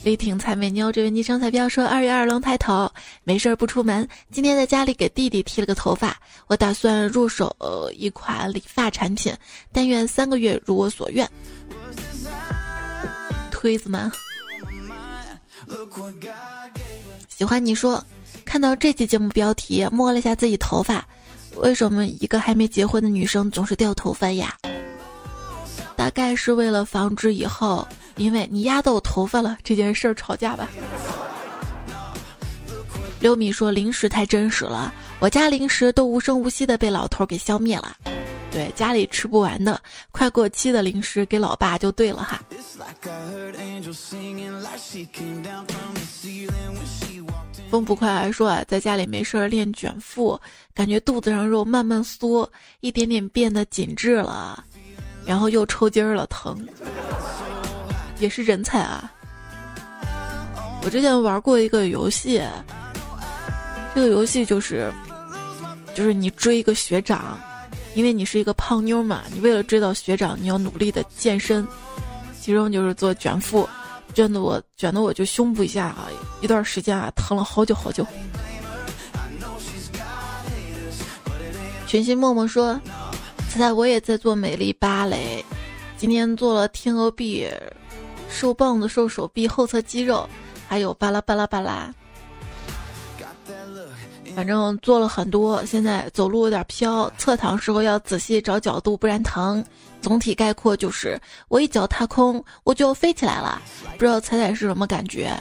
[0.04, 2.90] 力挺彩美妞，这位昵称彩票说：“二月二龙抬头，
[3.22, 4.06] 没事儿不出门。
[4.32, 6.16] 今天在家里给弟弟剃了个头发，
[6.48, 7.54] 我打算入手
[7.96, 9.32] 一款理发产品，
[9.70, 11.28] 但愿三个月如我所愿。”
[13.52, 14.10] 推子们，
[17.28, 18.04] 喜欢你说，
[18.44, 21.06] 看到这期节目标题，摸了一下自己头发，
[21.56, 24.56] 为什么一个还没结婚的女生总是掉头发呀？
[25.94, 27.86] 大概是为了防止以后
[28.22, 30.70] 因为你压到我头发了这件事儿吵架吧。
[33.18, 37.96] 刘米说零食太真实了，我家零食都无声无息的被老头给消灭了。
[38.52, 39.80] 对，家里吃不完的
[40.12, 42.40] 快过期的零食给老爸就对了哈。
[47.70, 50.40] 风不快还说啊，在家里没事儿练卷腹，
[50.74, 52.48] 感觉肚子上肉慢慢缩，
[52.80, 54.62] 一点点变得紧致了。
[55.24, 56.66] 然后又抽筋儿了，疼，
[58.22, 59.12] 也是人才啊！
[60.84, 62.40] 我之前玩过一个游戏，
[63.92, 64.92] 这个游戏就是，
[65.92, 67.36] 就是你追一个学长，
[67.96, 71.66] 因为你是一个胖妞嘛，你为了追到学长，你要努力的健身，
[72.40, 73.68] 其中就是做卷腹，
[74.14, 76.06] 卷的我卷的我就胸部一下啊，
[76.40, 78.06] 一段时间啊，疼了好久好久。
[81.88, 82.80] 群星默默说。
[83.50, 85.44] 现在我也在做美丽芭蕾，
[85.98, 87.46] 今天做了天鹅臂，
[88.32, 90.28] 瘦棒子、瘦手臂、后侧肌肉，
[90.66, 91.92] 还有巴拉巴拉巴拉，
[94.34, 95.64] 反正做了很多。
[95.66, 99.64] 现在走路有点飘，侧躺时候要仔细找角度，不然疼。
[100.00, 103.62] 总体概括就是，我一脚踏空，我就飞起来了。
[103.92, 105.32] 不知道彩彩是什么感觉？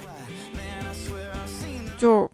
[1.98, 2.30] 就是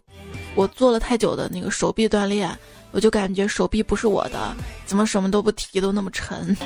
[0.54, 2.50] 我做了太久的那个手臂锻炼。
[2.90, 6.56] 我就感觉手臂不是我的，怎么什么都不提都那么沉。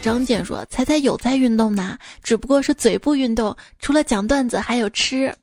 [0.00, 5.34] 张健说：“猜猜有在运动呢，只不过是嘴部运动，除了讲段子还有吃。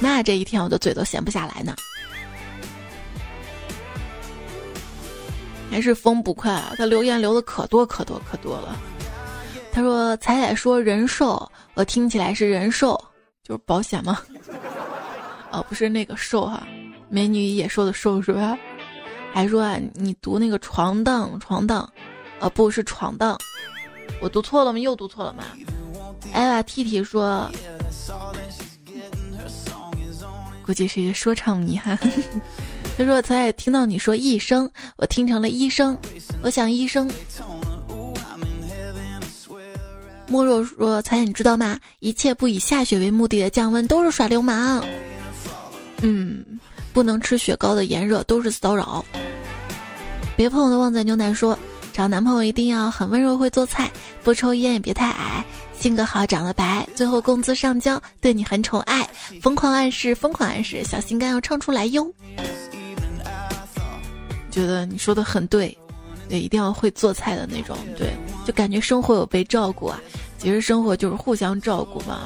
[0.00, 1.74] 那这一天我的嘴都闲不下来呢。”
[5.70, 8.76] 还是风不快啊，他留言留的可多可多可多了。
[9.72, 12.96] 他说：“彩彩说人寿，我听起来是人寿，
[13.42, 14.20] 就是保险吗？”
[15.50, 16.64] 哦，不是那个瘦哈，
[17.08, 18.56] 美女野兽的寿是吧？
[19.32, 21.92] 还说啊，你读那个床荡床荡，
[22.44, 23.38] 啊不是闯荡，
[24.20, 24.78] 我读错了吗？
[24.78, 25.44] 又读错了吗？
[26.30, 27.50] 艾娃 T T 说，
[30.62, 31.98] 估计是一个说唱迷哈。
[32.98, 35.96] 他说才听到你说医生，我听成了医生，
[36.42, 37.10] 我想医生。
[40.26, 41.80] 莫若说才你知道吗？
[42.00, 44.84] 一切不以下雪为目的的降温都是耍流氓。
[46.02, 46.44] 嗯，
[46.92, 49.02] 不能吃雪糕的炎热都是骚扰。
[50.36, 51.58] 别碰我的旺仔牛奶说，
[51.94, 53.88] 找男朋友一定要很温柔，会做菜，
[54.24, 55.44] 不抽烟也别太矮，
[55.78, 59.08] 性格好，长得白，最后工资上交，对你很宠爱，
[59.40, 62.12] 疯狂暗示，疯狂暗示，小心肝要唱出来哟。
[64.50, 65.78] 觉得你说的很对，
[66.28, 68.12] 对，一定要会做菜的那种，对，
[68.44, 70.00] 就感觉生活有被照顾啊。
[70.36, 72.22] 其实生活就是互相照顾嘛。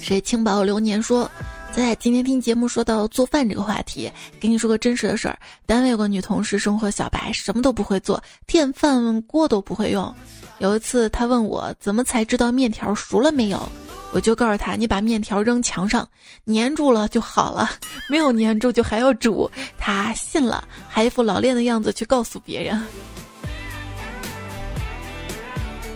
[0.00, 1.28] 谁轻薄流年说，
[1.72, 5.38] 在今天听节目说到做饭这个话题，给你说个真实的事儿。
[5.66, 10.12] 单位有个女同事，生活小白，什么都不会做，电饭锅都不会用。
[10.58, 13.68] 有一次，她问我怎么才知道面条熟了没有，
[14.12, 16.06] 我就告诉她，你把面条扔墙上，
[16.46, 17.66] 粘住了就好了；
[18.10, 19.48] 没有粘住就还要煮。
[19.78, 22.80] 她信了，还一副老练的样子去告诉别人。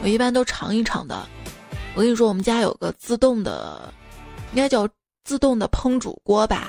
[0.03, 1.27] 我一般都尝一尝的。
[1.95, 3.93] 我跟你说，我们家有个自动的。
[4.53, 4.89] 应该叫
[5.25, 6.69] 自动的烹煮锅吧，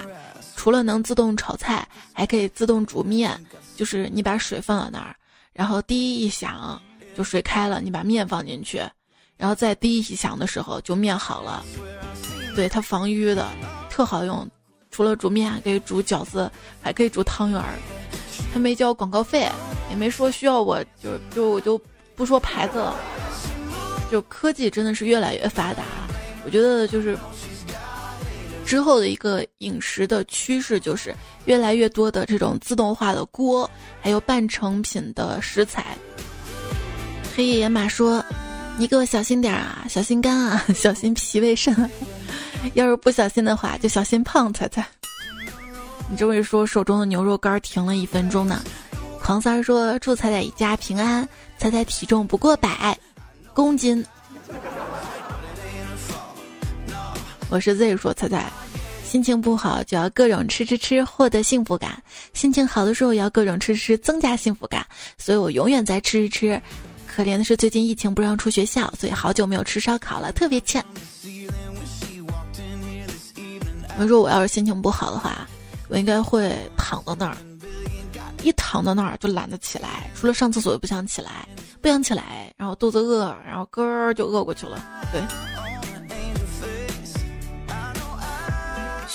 [0.56, 3.38] 除了能自动炒菜，还可以自动煮面。
[3.76, 5.14] 就是你把水放到那儿，
[5.52, 6.82] 然后滴一响，
[7.18, 8.82] 就水开了，你把面放进去，
[9.36, 11.66] 然后再滴一响的时候，就面好了。
[12.56, 13.46] 对，它防淤的，
[13.90, 14.50] 特好用。
[14.90, 16.50] 除了煮面，还可以煮饺子，
[16.82, 17.76] 还可以煮汤圆儿。
[18.54, 19.52] 他没交广告费，
[19.90, 21.78] 也没说需要我，就就我就
[22.16, 22.96] 不说牌子了。
[24.10, 25.84] 就科技真的是越来越发达，
[26.46, 27.18] 我觉得就是。
[28.66, 31.14] 之后的一个饮食的趋势就是
[31.46, 33.70] 越来越多的这种自动化的锅，
[34.02, 35.96] 还有半成品的食材。
[37.36, 38.24] 黑夜野马说
[38.78, 41.74] ：“你给我小心点啊，小心肝啊，小心脾胃肾。
[42.74, 44.84] 要是不小心的话，就小心胖。”猜猜，
[46.10, 48.64] 你这么一说手中的牛肉干停了一分钟呢。
[49.22, 51.28] 狂三说：“祝彩彩一家平安。”
[51.60, 52.98] 彩彩体重不过百
[53.54, 54.04] 公斤。
[57.56, 58.52] 我是 Z 说彩彩，
[59.06, 62.04] 心情不好就要各种吃吃吃获得幸福感，
[62.34, 64.86] 心情好的时候也要各种吃吃增加幸福感，
[65.18, 66.62] 所以我永远在吃吃吃。
[67.08, 70.84] 可怜的是最近疫情不让出学校，所以好久没有吃烧烤了，特别欠。
[73.98, 75.48] 我说我要是心情不好的话，
[75.88, 77.38] 我应该会躺到那儿，
[78.44, 81.48] 一躺到那儿就懒得起来，除了上厕所也不想起来，
[81.82, 84.86] 不想起来，然后肚子饿，然后咯就饿过去了。
[85.14, 85.22] 对。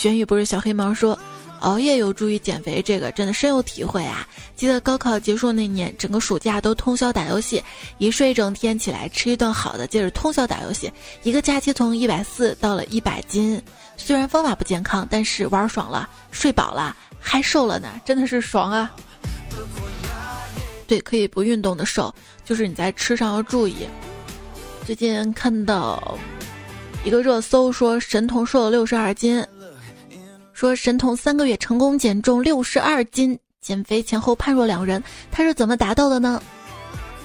[0.01, 1.19] 玄宇不是小黑毛说。
[1.59, 4.27] 熬夜有助于减肥，这个真的深有体会啊！
[4.57, 7.63] 记得高考结束那年，整个暑假都通宵打游戏，
[7.99, 10.91] 一睡一整天，起来吃一顿好的，接着通宵打游戏，
[11.23, 13.61] 一个假期从一百四到了一百斤。
[13.99, 18.91] 虽然方法不健康，但是玩爽了，睡饱了，还瘦了呢，真的是爽啊！
[20.87, 23.87] 对，可以不运动的瘦，就是你在吃上要注意。
[24.87, 26.17] 最近看到
[27.05, 29.47] 一个热搜说神童瘦了六十二斤。
[30.61, 35.03] 说神童三个月成功减重六十二斤，减肥前后判若两人。
[35.31, 36.43] 他是怎么达到的呢？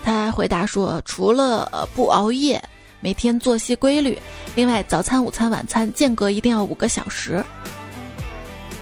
[0.05, 2.63] 他回答说，除了不熬夜，
[3.01, 4.17] 每天作息规律，
[4.55, 7.43] 另外早餐、午餐、晚餐间隔一定要五个小时，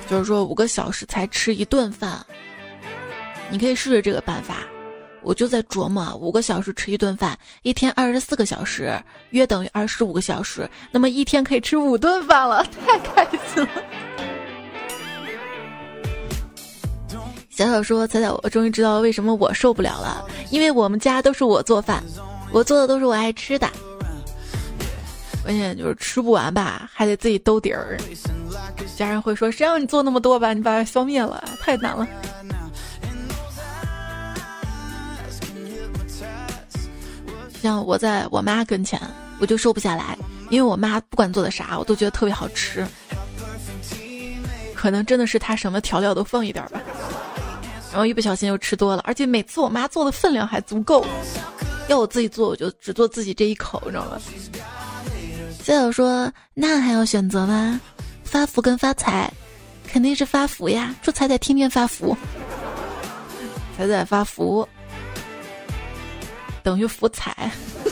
[0.08, 2.24] 就是说五个小时才吃一顿饭。
[3.50, 4.58] 你可以试试这个办法。
[5.24, 9.02] 我就在琢磨，五个小时吃一顿饭，一天二十四个小时，
[9.32, 13.84] 约等于二十五个小时，那么一天可以吃五顿饭了， 太开心了。
[17.64, 22.04] 小小说：“彩彩，我终于知道为什么我受不了了，因为我们家都是我做饭，
[22.52, 23.70] 我做的都是我爱吃的。
[25.44, 27.98] 关键就是吃不完吧，还得自己兜底儿。
[28.98, 30.54] 家人会说：谁让你做那么多吧？
[30.54, 32.08] 你把它消灭了，太难了。
[37.62, 39.00] 像我在我妈跟前，
[39.40, 40.18] 我就瘦不下来，
[40.50, 42.86] 因为我妈不管做的啥，我都觉得特别好吃。
[44.76, 46.82] 可能真的是她什么调料都放一点吧。”
[47.94, 51.06] 然后一不小心又吃多了，而且每次我妈做的分量还足够，
[51.88, 54.20] 要我自己做我就只做自己这一口，你知道吗？
[55.64, 57.80] 再有说那还要选择吗？
[58.24, 59.32] 发福跟发财，
[59.88, 60.96] 肯定是发福呀！
[61.04, 62.18] 祝彩彩天天发福，
[63.78, 64.68] 彩彩发福
[66.64, 67.52] 等于福彩。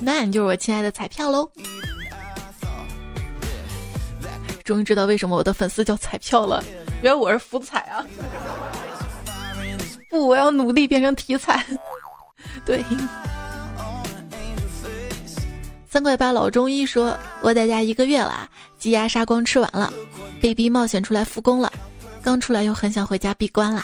[0.00, 1.50] 那你就是我亲爱的彩票喽。
[4.68, 6.62] 终于知道为什么我的粉丝叫彩票了，
[7.00, 8.04] 原来我是福彩啊！
[10.10, 11.64] 不，我要努力变成体彩。
[12.66, 12.84] 对，
[15.88, 18.46] 三块八老中医说，我在家一个月了，
[18.78, 19.90] 鸡鸭杀光吃完了，
[20.38, 21.72] 被逼冒险出来复工了，
[22.22, 23.82] 刚出来又很想回家闭关了。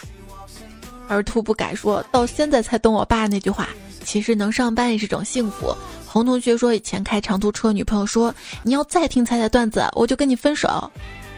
[1.09, 3.71] 而兔不改说到现在才懂我爸那句话，
[4.05, 5.75] 其实能上班也是种幸福。
[6.15, 10.89] 红同学说，以前开长途车，女朋友说你要再听彩彩段子，我就跟你分手。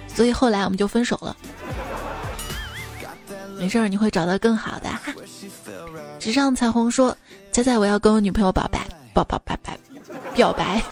[0.07, 1.35] 所以后来我们就分手了。
[3.57, 5.14] 没事儿，你会找到更好的哈。
[6.18, 7.16] 纸上彩虹说，
[7.51, 9.79] 彩彩，我要跟我女朋友表白，表表白白，
[10.35, 10.83] 表白。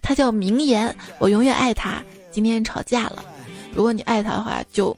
[0.00, 2.02] 他叫明言，我永远爱他。
[2.30, 3.22] 今天吵架了，
[3.74, 4.96] 如果你爱他的话，就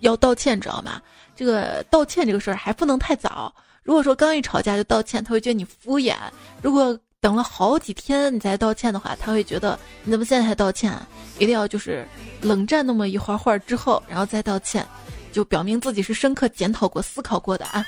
[0.00, 1.00] 要道歉，知道吗？
[1.34, 3.50] 这个道歉这个事儿还不能太早。
[3.88, 6.14] 如果说刚一吵架就道歉，他会觉得你敷衍；
[6.60, 10.92] 如果等了好几天你才道歉的话，他会觉得你怎么现在才道歉？
[10.92, 11.08] 啊
[11.38, 12.06] 一定要就是
[12.42, 14.86] 冷战那么一会儿会儿之后，然后再道歉，
[15.32, 17.82] 就表明自己是深刻检讨过、思考过的啊。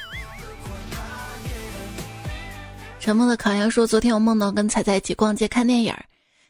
[2.99, 5.95] 沉默的烤羊说：“昨天我梦到跟彩彩一起逛街看电影，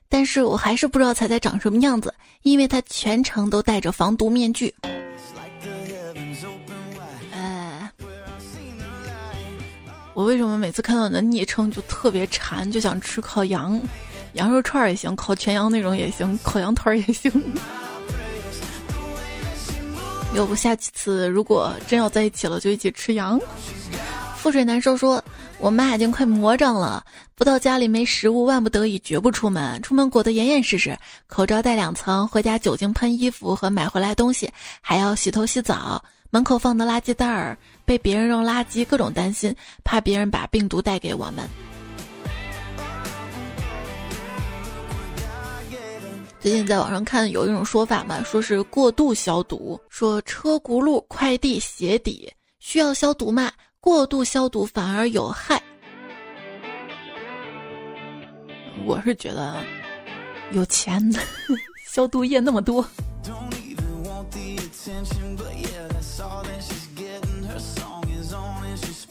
[0.08, 4.72] 但是我还是不知道彩彩长什么样子，因为她全程都戴着防毒面具。”
[10.20, 13.80] 我为什么每次看到你的昵称就特别馋，就想吃烤羊，
[14.34, 17.32] 羊肉串也行，烤全羊那种也行，烤羊腿也行。
[20.34, 23.40] 要不下几次如果真要在一起了，就一起吃羊。
[24.42, 25.24] 覆水难收说，
[25.58, 27.02] 我妈已经快魔怔了，
[27.34, 30.94] 不到家里没食物，万不得已绝不出门，出门裹得严严实实，
[31.28, 34.52] 口罩戴两层，回家酒精喷衣服和买回来东西，
[34.82, 36.04] 还要洗头洗澡。
[36.32, 37.58] 门口放的垃圾袋儿
[37.90, 41.44] 被别人扔垃圾，各种担心，怕别人把病毒带给我们。
[46.38, 55.60] 最近在网上看有一种说法嘛，说是过度消毒，说车轱辘、快递、鞋底需要消毒嘛，过度消毒反而有害。
[58.86, 59.56] 我是觉得
[60.52, 61.18] 有钱的
[61.90, 62.86] 消毒液那么多。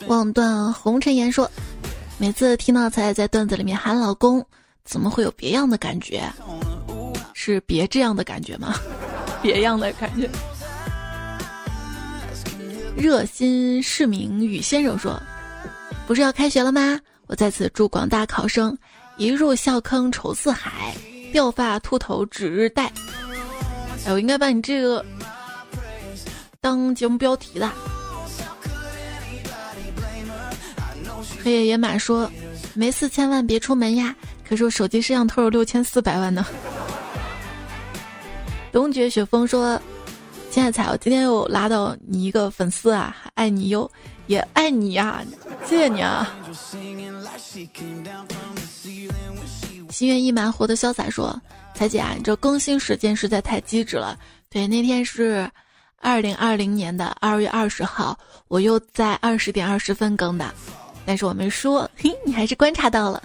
[0.07, 1.49] 望断红尘言说
[2.18, 4.43] ：“每次听到彩彩在段子里面喊老公，
[4.84, 6.24] 怎么会有别样的感觉？
[7.34, 8.76] 是别这样的感觉吗？
[9.41, 10.30] 别样的感觉。”
[12.97, 15.22] 热心市民雨先生说
[16.07, 16.99] ：“不是要开学了吗？
[17.28, 18.76] 我在此祝广大考生
[19.18, 20.95] 一入校坑愁似海，
[21.32, 22.91] 掉发秃头指日待。”
[24.06, 25.06] 哎，我应该把你这个
[26.62, 27.70] 当节目标题的。
[31.43, 32.30] 黑夜野马说
[32.76, 34.16] ：“没四千万别出门呀。”
[34.47, 36.45] 可是我手机摄像头有六千四百万呢。
[38.74, 39.80] 冬雪雪峰说
[40.50, 43.89] ：“亲爱的彩，我今天又拉到你一个粉丝啊，爱你哟，
[44.28, 45.24] 也爱你呀，
[45.66, 46.36] 谢谢你啊。”
[49.89, 51.39] 心愿意蛮活的潇洒说
[51.80, 54.19] ：“彩姐啊，你这更新时间实在太机智了。
[54.49, 55.49] 对，那天是
[56.01, 58.19] 二零二零年的二月二十号，
[58.49, 60.53] 我又在二十点二十分更的。”
[61.07, 63.23] 但是我没说，嘿，你还是观察到了。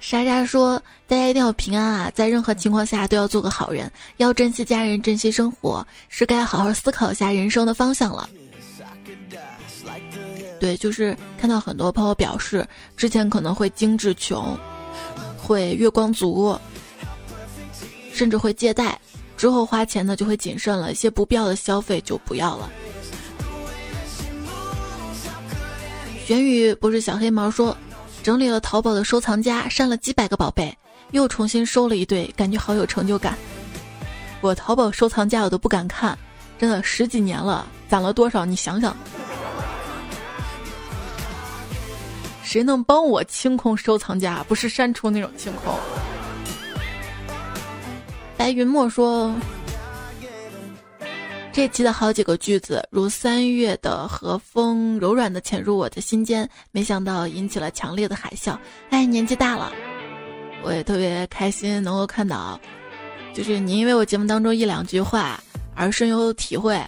[0.00, 8.26] 莎莎说：“大家一定要平安啊，在任何情况下都要做个好人，要珍惜家人，珍惜生活，是该好好思考一下人生的方向了。”
[10.58, 12.66] 对，就是看到很多朋友表示，
[12.96, 14.58] 之前可能会精致穷，
[15.36, 16.58] 会月光族，
[18.16, 18.98] 甚至会借贷，
[19.36, 22.70] 之后花钱呢就会谨慎了，一些不必要的消费就不要了。
[26.24, 27.76] 玄宇不是小黑毛说，
[28.22, 30.74] 整理了淘宝的收藏夹，删了几百个宝贝，
[31.10, 33.36] 又重新收了一堆，感觉好有成就感。
[34.40, 36.18] 我淘宝收藏夹我都不敢看，
[36.58, 38.46] 真的十几年了，攒了多少？
[38.46, 38.96] 你想想，
[42.42, 44.42] 谁能帮我清空收藏夹？
[44.48, 45.78] 不是删除那种清空。
[48.36, 49.34] 白云墨说。
[51.52, 58.54] 这期的好几个句子，如三月的和风柔软的潜入我的心间，没想到引起了强烈的海啸。
[58.90, 59.72] 哎，年纪大了，
[60.62, 62.60] 我也特别开心能够看到，
[63.32, 65.42] 就是你因为我节目当中一两句话
[65.74, 66.78] 而深有体会，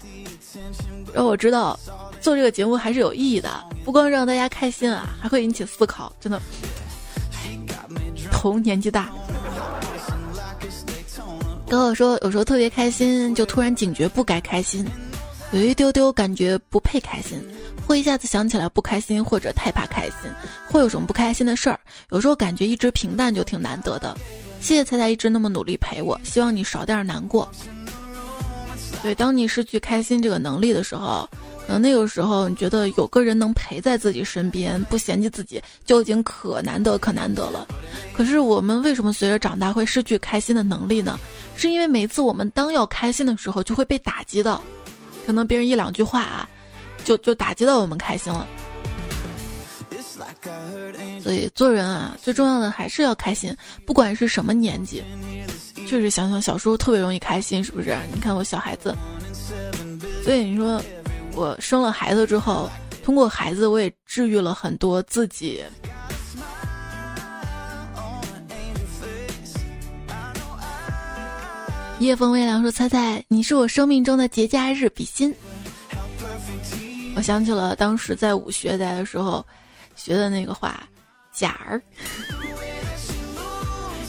[1.14, 1.80] 让我知道
[2.20, 3.51] 做这个节目还是有意义的，
[3.86, 6.12] 不光让大家开心啊，还会引起思考。
[6.20, 6.38] 真的，
[8.30, 9.11] 同年纪大。
[11.68, 14.86] 跟我说，有时候特别开心，就突然警觉不该开心，
[15.52, 17.38] 有一丢丢感觉不配开心，
[17.86, 20.30] 会一下子想起来不开心或者太怕开心，
[20.66, 21.78] 会有什么不开心的事儿。
[22.10, 24.16] 有时候感觉一直平淡就挺难得的。
[24.62, 27.46] 谢谢彩彩一直那么努力陪我，希望你少点难过。
[29.02, 31.28] 对，当你失去开心这个能力的时候。
[31.68, 37.66] 能那个时候，你觉得有个人能陪在自己身边，不嫌弃自己，就已经可难得可难得了。
[38.14, 41.20] 可是我们为什么随着长大会失去开心的能力呢？
[41.56, 44.62] 是因为每次我们当要开心的时候，就会被打击到，
[45.26, 46.48] 可能别人一两句话啊，
[47.04, 48.46] 就就打击到我们开心了。
[51.22, 53.54] 所以做人啊，最重要的还是要开心，
[53.84, 55.02] 不管是什么年纪。
[55.86, 57.96] 确实想想小时候特别容易开心，是不是？
[58.14, 58.96] 你看我小孩子，
[60.24, 60.80] 所以你说。
[61.39, 62.68] 我生了孩子之后，
[63.05, 65.62] 通过孩子，我也治愈了很多自己。
[72.01, 75.32] 夜风微凉说：“猜猜，你是我生命中的节假日，比心。”
[77.14, 79.45] 我想起了当时在武学在的时候
[79.95, 80.82] 学的那个话，
[81.32, 81.80] 假儿。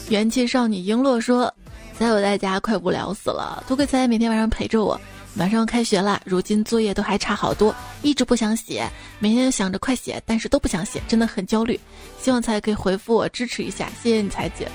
[0.08, 1.52] 元气少女璎珞说
[1.96, 5.00] ：“在我在家快无聊死了，多亏猜猜每天晚上陪着我。”
[5.40, 8.86] 马上开学了，如今作业都还差好多，一直不想写，
[9.20, 11.80] 每天想着快写，但是都不想写，真的很焦虑。
[12.20, 14.68] 希望才可以回复我支持一下，谢谢你彩姐。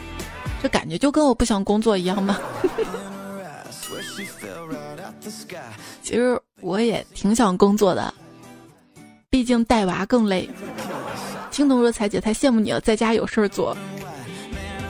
[0.64, 2.40] 这感觉就跟我不想工作一样吗？
[6.02, 8.12] 其实我也挺想工作的，
[9.30, 10.50] 毕竟带娃更累。
[11.52, 13.78] 青铜说彩姐太羡慕你了，在家有事儿做。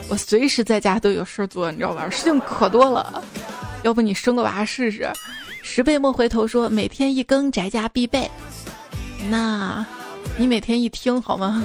[0.08, 2.08] 我随时在家都有事儿做，你知道吧？
[2.08, 3.22] 事情可多了，
[3.82, 5.06] 要不你生个娃试试？
[5.68, 8.30] 十倍莫回头说每天一更宅家必备，
[9.28, 9.84] 那，
[10.38, 11.62] 你每天一听好吗？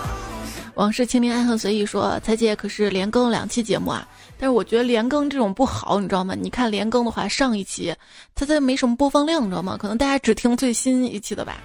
[0.76, 4.06] 往事清零爱恨随意说，彩姐可是连更两期节目啊，
[4.38, 6.34] 但是我觉得连更这种不好，你知道吗？
[6.38, 7.92] 你看连更的话，上一期
[8.34, 9.78] 它它没什么播放量，你知道吗？
[9.80, 11.56] 可能大家只听最新一期的吧。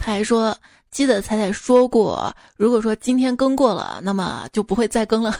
[0.00, 0.56] 他还说，
[0.90, 5.38] 记得彩彩说过，如果说今天更过了，那么就不会再更了。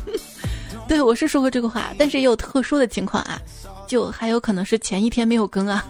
[0.86, 3.40] 对我是说过这个话，但是也有特殊的情况啊。
[3.86, 5.84] 就还有可能是前一天没有更啊，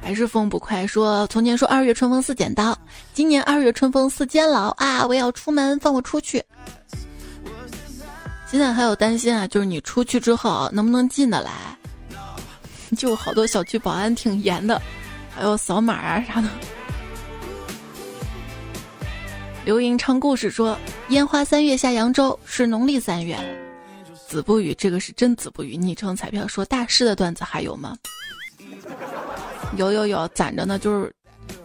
[0.00, 2.76] 还是风不快说，从前说二月春风似剪刀，
[3.14, 5.06] 今年二月春风似监牢啊！
[5.06, 6.44] 我要出门，放我出去。
[8.46, 11.50] 现在还有担心啊，就是你出去之后能不能进得来？
[12.96, 14.80] 就好多小区保安挺严的，
[15.34, 16.48] 还有扫码啊啥的。
[19.64, 23.34] 刘莹唱故事说：“烟花三月下扬州，是农历三月。”
[24.28, 25.74] 子不语，这个是真子不语。
[25.74, 27.96] 昵称彩票说：“大师的段子还有吗？”
[29.76, 31.10] 有有有，攒着呢，就是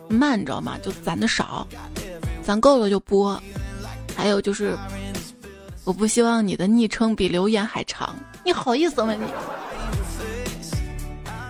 [0.07, 0.77] 慢，你知道吗？
[0.81, 1.67] 就攒的少，
[2.41, 3.37] 攒够了就播。
[4.15, 4.77] 还有就是，
[5.83, 9.25] 我不希望你的昵称比留言还长，你好意思吗你？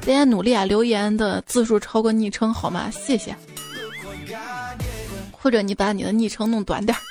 [0.02, 2.89] 大家努力啊，留言的字数超过昵称好吗？
[2.89, 3.36] 谢谢。
[5.42, 7.02] 或者你把你的昵称弄短点儿。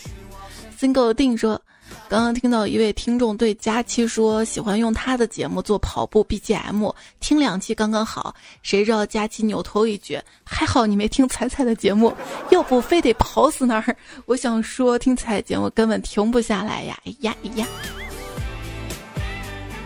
[0.78, 1.60] Single 定说。
[2.08, 8.34] 刚刚听到一位听众对佳期说喜欢用他的节目做跑步 BGM，听两期刚刚好。
[8.62, 12.14] 谁知道佳期扭头一句：“还好你没听彩彩的节目，
[12.50, 16.98] 要不非得跑死那儿。”我想说，听彩节目根本停不下来呀！
[17.04, 17.66] 哎呀哎呀！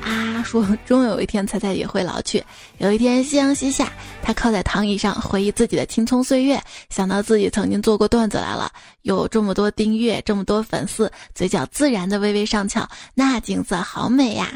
[0.07, 2.41] 啊，说终有一天彩彩也会老去。
[2.79, 3.93] 有一天夕阳西下，
[4.23, 8.71] 他靠在躺椅上回忆自己的青葱岁月，想到自己曾经做过段子来了，
[9.03, 14.49] 有这么多订阅，这么多粉丝，嘴角自然的微微上翘，那景色好美呀！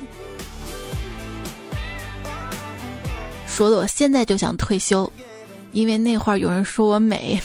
[3.49, 5.13] 说的我现在就想退休，
[5.73, 7.43] 因为那会儿有人说我美。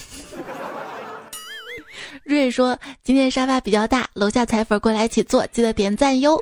[2.24, 6.40] 瑞说今天沙发比较大，楼下彩粉过来一起坐，记得点赞哟。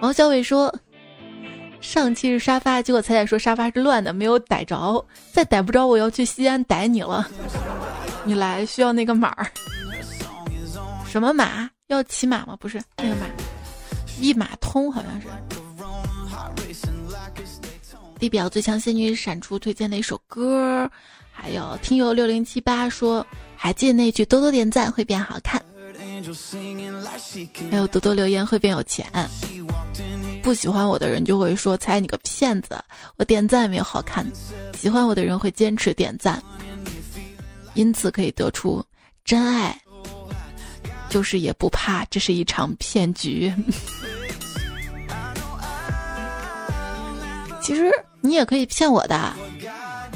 [0.00, 0.74] 王小伟说
[1.80, 5.04] ：“上期是沙发，结果彩彩说沙发是乱的，没有逮着。
[5.30, 7.28] 再逮不着，我要去西安逮你了。
[8.24, 9.46] 你来需要那个码儿？
[11.06, 11.68] 什么码？
[11.88, 12.56] 要骑马吗？
[12.58, 13.26] 不是那个码，
[14.18, 15.26] 一码通好像是。
[18.18, 20.90] 地表最强仙女闪出推荐的一首歌，
[21.30, 25.60] 还有听友六零七八说，还记得那句多多点赞会变好看。”
[27.70, 29.06] 还有多多留言会变有钱，
[30.42, 32.78] 不喜欢我的人就会说猜你个骗子，
[33.16, 34.26] 我点赞也没有好看。
[34.74, 36.42] 喜欢我的人会坚持点赞，
[37.74, 38.84] 因此可以得出
[39.24, 39.78] 真爱
[41.08, 43.52] 就是也不怕这是一场骗局。
[47.62, 47.90] 其实
[48.20, 49.34] 你也可以骗我的，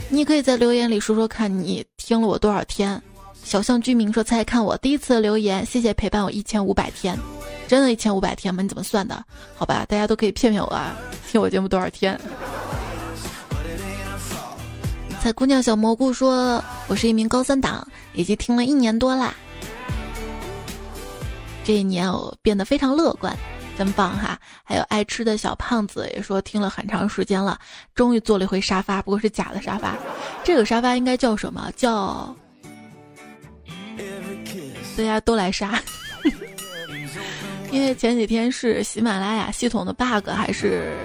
[0.08, 3.00] 你可以在留言里说说看你听了我多少天。
[3.44, 7.16] 小象居民说：“猜看我第一次留言，谢谢陪伴我一千五百天，
[7.68, 8.62] 真的一千五百天吗？
[8.62, 9.22] 你怎么算的？
[9.54, 10.96] 好吧，大家都可以骗骗我啊，
[11.30, 12.18] 听我节目多少天？”
[15.22, 19.32] 彩姑娘小蘑菇说：“我是一名高三党，已经听了一年多啦。
[21.62, 23.34] 这一年我变得非常乐观，
[23.78, 24.38] 真棒哈！
[24.64, 27.58] 还有爱吃的小胖子也说听了很长时间了，
[27.94, 29.94] 终于坐了一回沙发，不过是假的沙发。
[30.42, 31.70] 这个沙发应该叫什么？
[31.76, 32.34] 叫……”
[34.96, 35.82] 大家都来杀，
[37.72, 40.96] 因为前几天是喜马拉雅系统的 bug 还是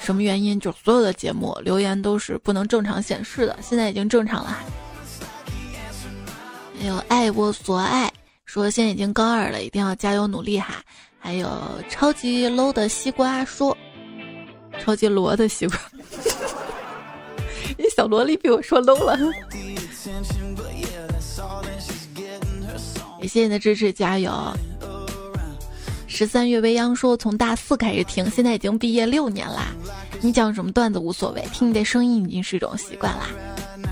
[0.00, 4.58] 什么原因，就所有的节目留言都是不能正常显示的，现在已经正常了。
[6.80, 8.12] 还有爱我所爱
[8.44, 10.82] 说现在已经高二了，一定要加油努力哈。
[11.18, 11.48] 还有
[11.88, 13.76] 超级 low 的西瓜说，
[14.80, 15.78] 超级罗的西瓜，
[17.78, 19.16] 你 小萝莉被我说 low 了。
[23.22, 24.32] 谢谢你的支持，加油！
[26.06, 29.72] 十三月未央说从大四开始听，现在已经毕业六年啦。
[30.20, 33.28] 你讲什么段子无所谓，听你的声音已经是一种习惯啦。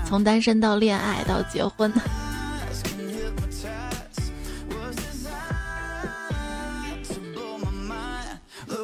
[0.05, 1.91] 从单身到恋爱到结婚，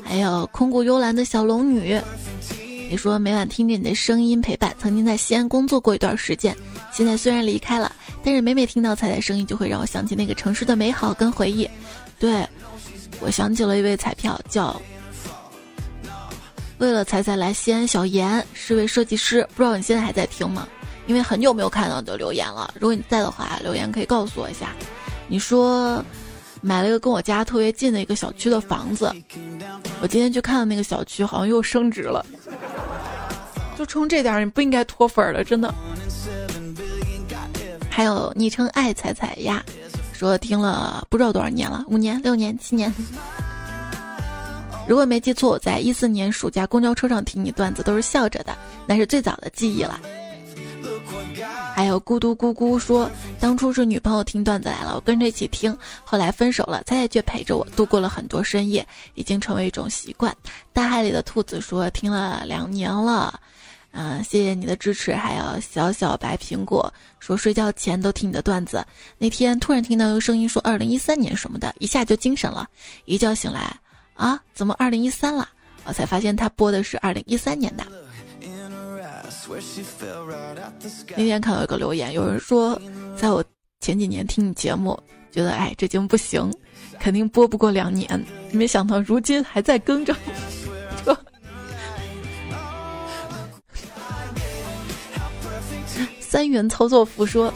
[0.03, 2.01] 还有空谷幽兰的小龙女，
[2.89, 6.55] 你说每晚听着你的声音陪伴，曾经在西安工作过一段时间，
[6.91, 7.91] 现在虽然离开了。
[8.23, 11.69] 但是每每听到彩彩声音，就会让我想起那个城市的美好跟回忆。
[12.19, 12.45] 对，
[13.19, 14.79] 我想起了一位彩票，叫
[16.77, 17.87] 为了彩彩来西安。
[17.87, 20.67] 小严是位设计师，不知道你现在还在听吗？
[21.05, 22.73] 因为很久没有看到你的留言了。
[22.79, 24.75] 如果你在的话，留言可以告诉我一下。
[25.27, 26.03] 你说
[26.59, 29.09] 买了一个跟我家特别近的一个小区的房子，
[30.01, 32.25] 我今天去看的那个小区好像又升值了。
[33.77, 35.73] 就冲这点，你不应该脱粉了，真的。
[37.97, 39.65] 还有昵称爱彩彩呀，
[40.13, 42.93] 说听了不知道多少年了，五年、六年、七年。
[44.87, 49.99] 如果没记错，我在一四年暑假公交车上听你段子，都是笑着的，那是最早的记忆了。
[51.73, 60.31] 还有咕嘟咕咕说，当初是女朋友听段子来了，我跟着一起听，后来分手了，彩彩却陪着我度过了很多深夜，已经成为一种习惯。
[60.71, 63.39] 大海里的兔子说，听了两年了。
[63.99, 65.15] 嗯，谢谢你的支持。
[65.15, 68.85] 还有小小白苹果说睡觉前都听你的段子。
[69.17, 72.69] 那天突然听到有声音说二零一三年什么的，一下就精神了。
[73.05, 73.75] 一觉醒来，
[74.13, 75.49] 啊，怎么二零一三了？
[75.85, 77.83] 我才发现他播的是二零一三年的。
[81.15, 82.79] 那天看到一个留言，有人说，
[83.17, 83.43] 在我
[83.79, 84.95] 前几年听你节目，
[85.31, 86.53] 觉得哎这节目不行，
[86.99, 88.23] 肯定播不过两年。
[88.51, 90.15] 没想到如今还在更着。
[96.29, 97.53] 三元操作服说：“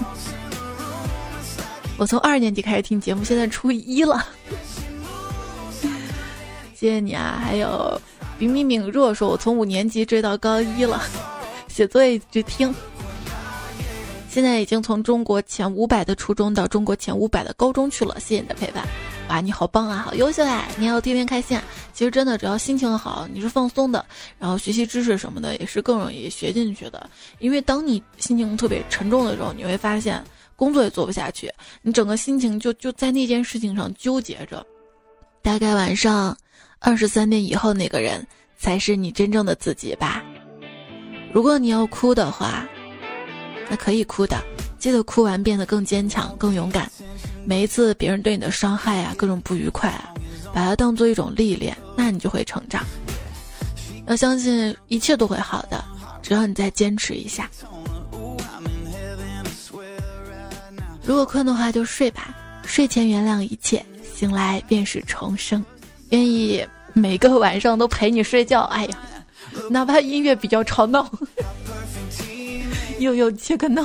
[1.99, 4.25] 我从二年级开始听节目，现在初一了。
[6.73, 7.41] 谢谢你啊！
[7.43, 7.99] 还有
[8.39, 11.03] 敏敏敏若说，我从五年级追到高一了，
[11.67, 12.73] 写作业就听。”
[14.31, 18.87] 现在已经从中国前五百的初中到中国前五百的高中去了，谢谢你的陪伴。
[19.27, 20.65] 哇，你好棒啊，好优秀啊！
[20.77, 21.57] 你要天天开心。
[21.57, 21.61] 啊。
[21.91, 24.05] 其实真的，只要心情好，你是放松的，
[24.39, 27.09] 然后学习知识什么的也是更容易学进去的。
[27.39, 30.23] 因为当你心情特别沉重的时候，你会发现
[30.55, 31.51] 工作也做不下去，
[31.81, 34.65] 你整个心情就就在那件事情上纠结着。
[35.41, 36.33] 大概晚上
[36.79, 38.25] 二十三点以后那个人
[38.57, 40.23] 才是你真正的自己吧。
[41.33, 42.65] 如果你要哭的话。
[43.71, 44.37] 那可以哭的，
[44.77, 46.91] 记得哭完变得更坚强、更勇敢。
[47.45, 50.13] 每一次别人对你的伤害啊，各种不愉快啊，
[50.53, 52.85] 把它当做一种历练，那你就会成长。
[54.07, 55.81] 要相信一切都会好的，
[56.21, 57.49] 只要你再坚持一下。
[61.05, 65.63] 如果困的话就睡吧，睡前原谅一切，醒来便是重生。
[66.09, 68.63] 愿意每个晚上都陪你睡觉。
[68.63, 68.97] 哎呀，
[69.69, 71.09] 哪怕音乐比较吵闹。
[73.01, 73.83] 又有切克闹，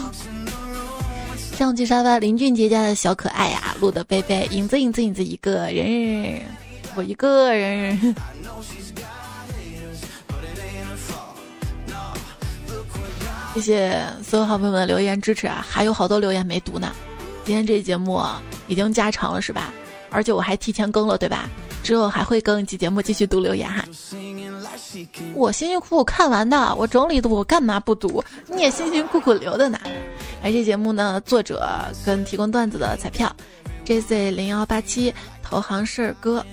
[1.56, 6.42] 上去沙发林俊杰家的小可爱呀，录的贝贝影子影子影子一个人，
[6.94, 7.98] 我一个人。
[13.54, 16.92] 谢谢所有好朋友们的留言支持啊，还有好多留言没读呢。
[17.46, 18.22] 今天这节目
[18.68, 19.72] 已经加长了是吧？
[20.10, 21.48] 而且我还提前更了对吧？
[21.87, 23.84] 之后还会更一期节目，继续读留言哈。
[25.34, 28.24] 我辛辛苦苦看完的，我整理的，我干嘛不读？
[28.49, 29.78] 你也辛辛苦苦留的呢。
[30.43, 31.64] 而这节目呢，作者
[32.05, 33.32] 跟提供段子的彩票
[33.84, 35.14] ，JZ 零幺八七
[35.45, 36.45] 投行事儿哥，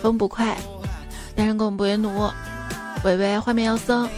[0.00, 0.56] 风不快，
[1.36, 2.30] 单身狗不为奴，
[3.04, 4.08] 伟伟画面妖僧，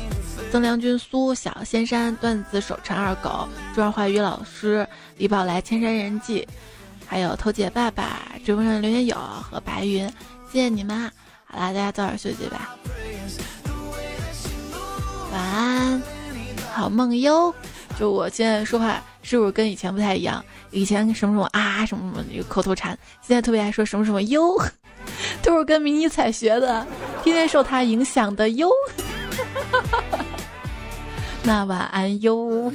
[0.53, 4.87] 曾良君苏小仙山段子手陈二狗，朱二华于老师，
[5.17, 6.47] 李宝来千山人迹，
[7.05, 10.09] 还有偷姐爸爸，追风上刘元友和白云，
[10.53, 11.11] 谢谢你们。
[11.47, 12.77] 好啦，大家早点休息吧。
[15.33, 16.03] 晚安，
[16.75, 17.55] 好梦哟。
[17.99, 20.45] 就我现在说话是不是跟以前不太一样？
[20.71, 24.55] 以前什么什么啊，什么什么一个口头禅，现在特别爱说什么什么哟，
[25.43, 26.87] 都是跟迷你彩学的，
[27.23, 28.69] 天天受他影响的哟。
[31.45, 32.71] 那晚安哟，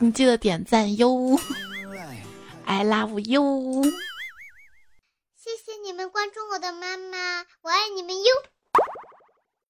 [0.00, 1.38] 你记得点赞哟
[2.64, 3.84] ，I love you。
[5.86, 8.32] 你们关注我的妈妈，我爱你们哟。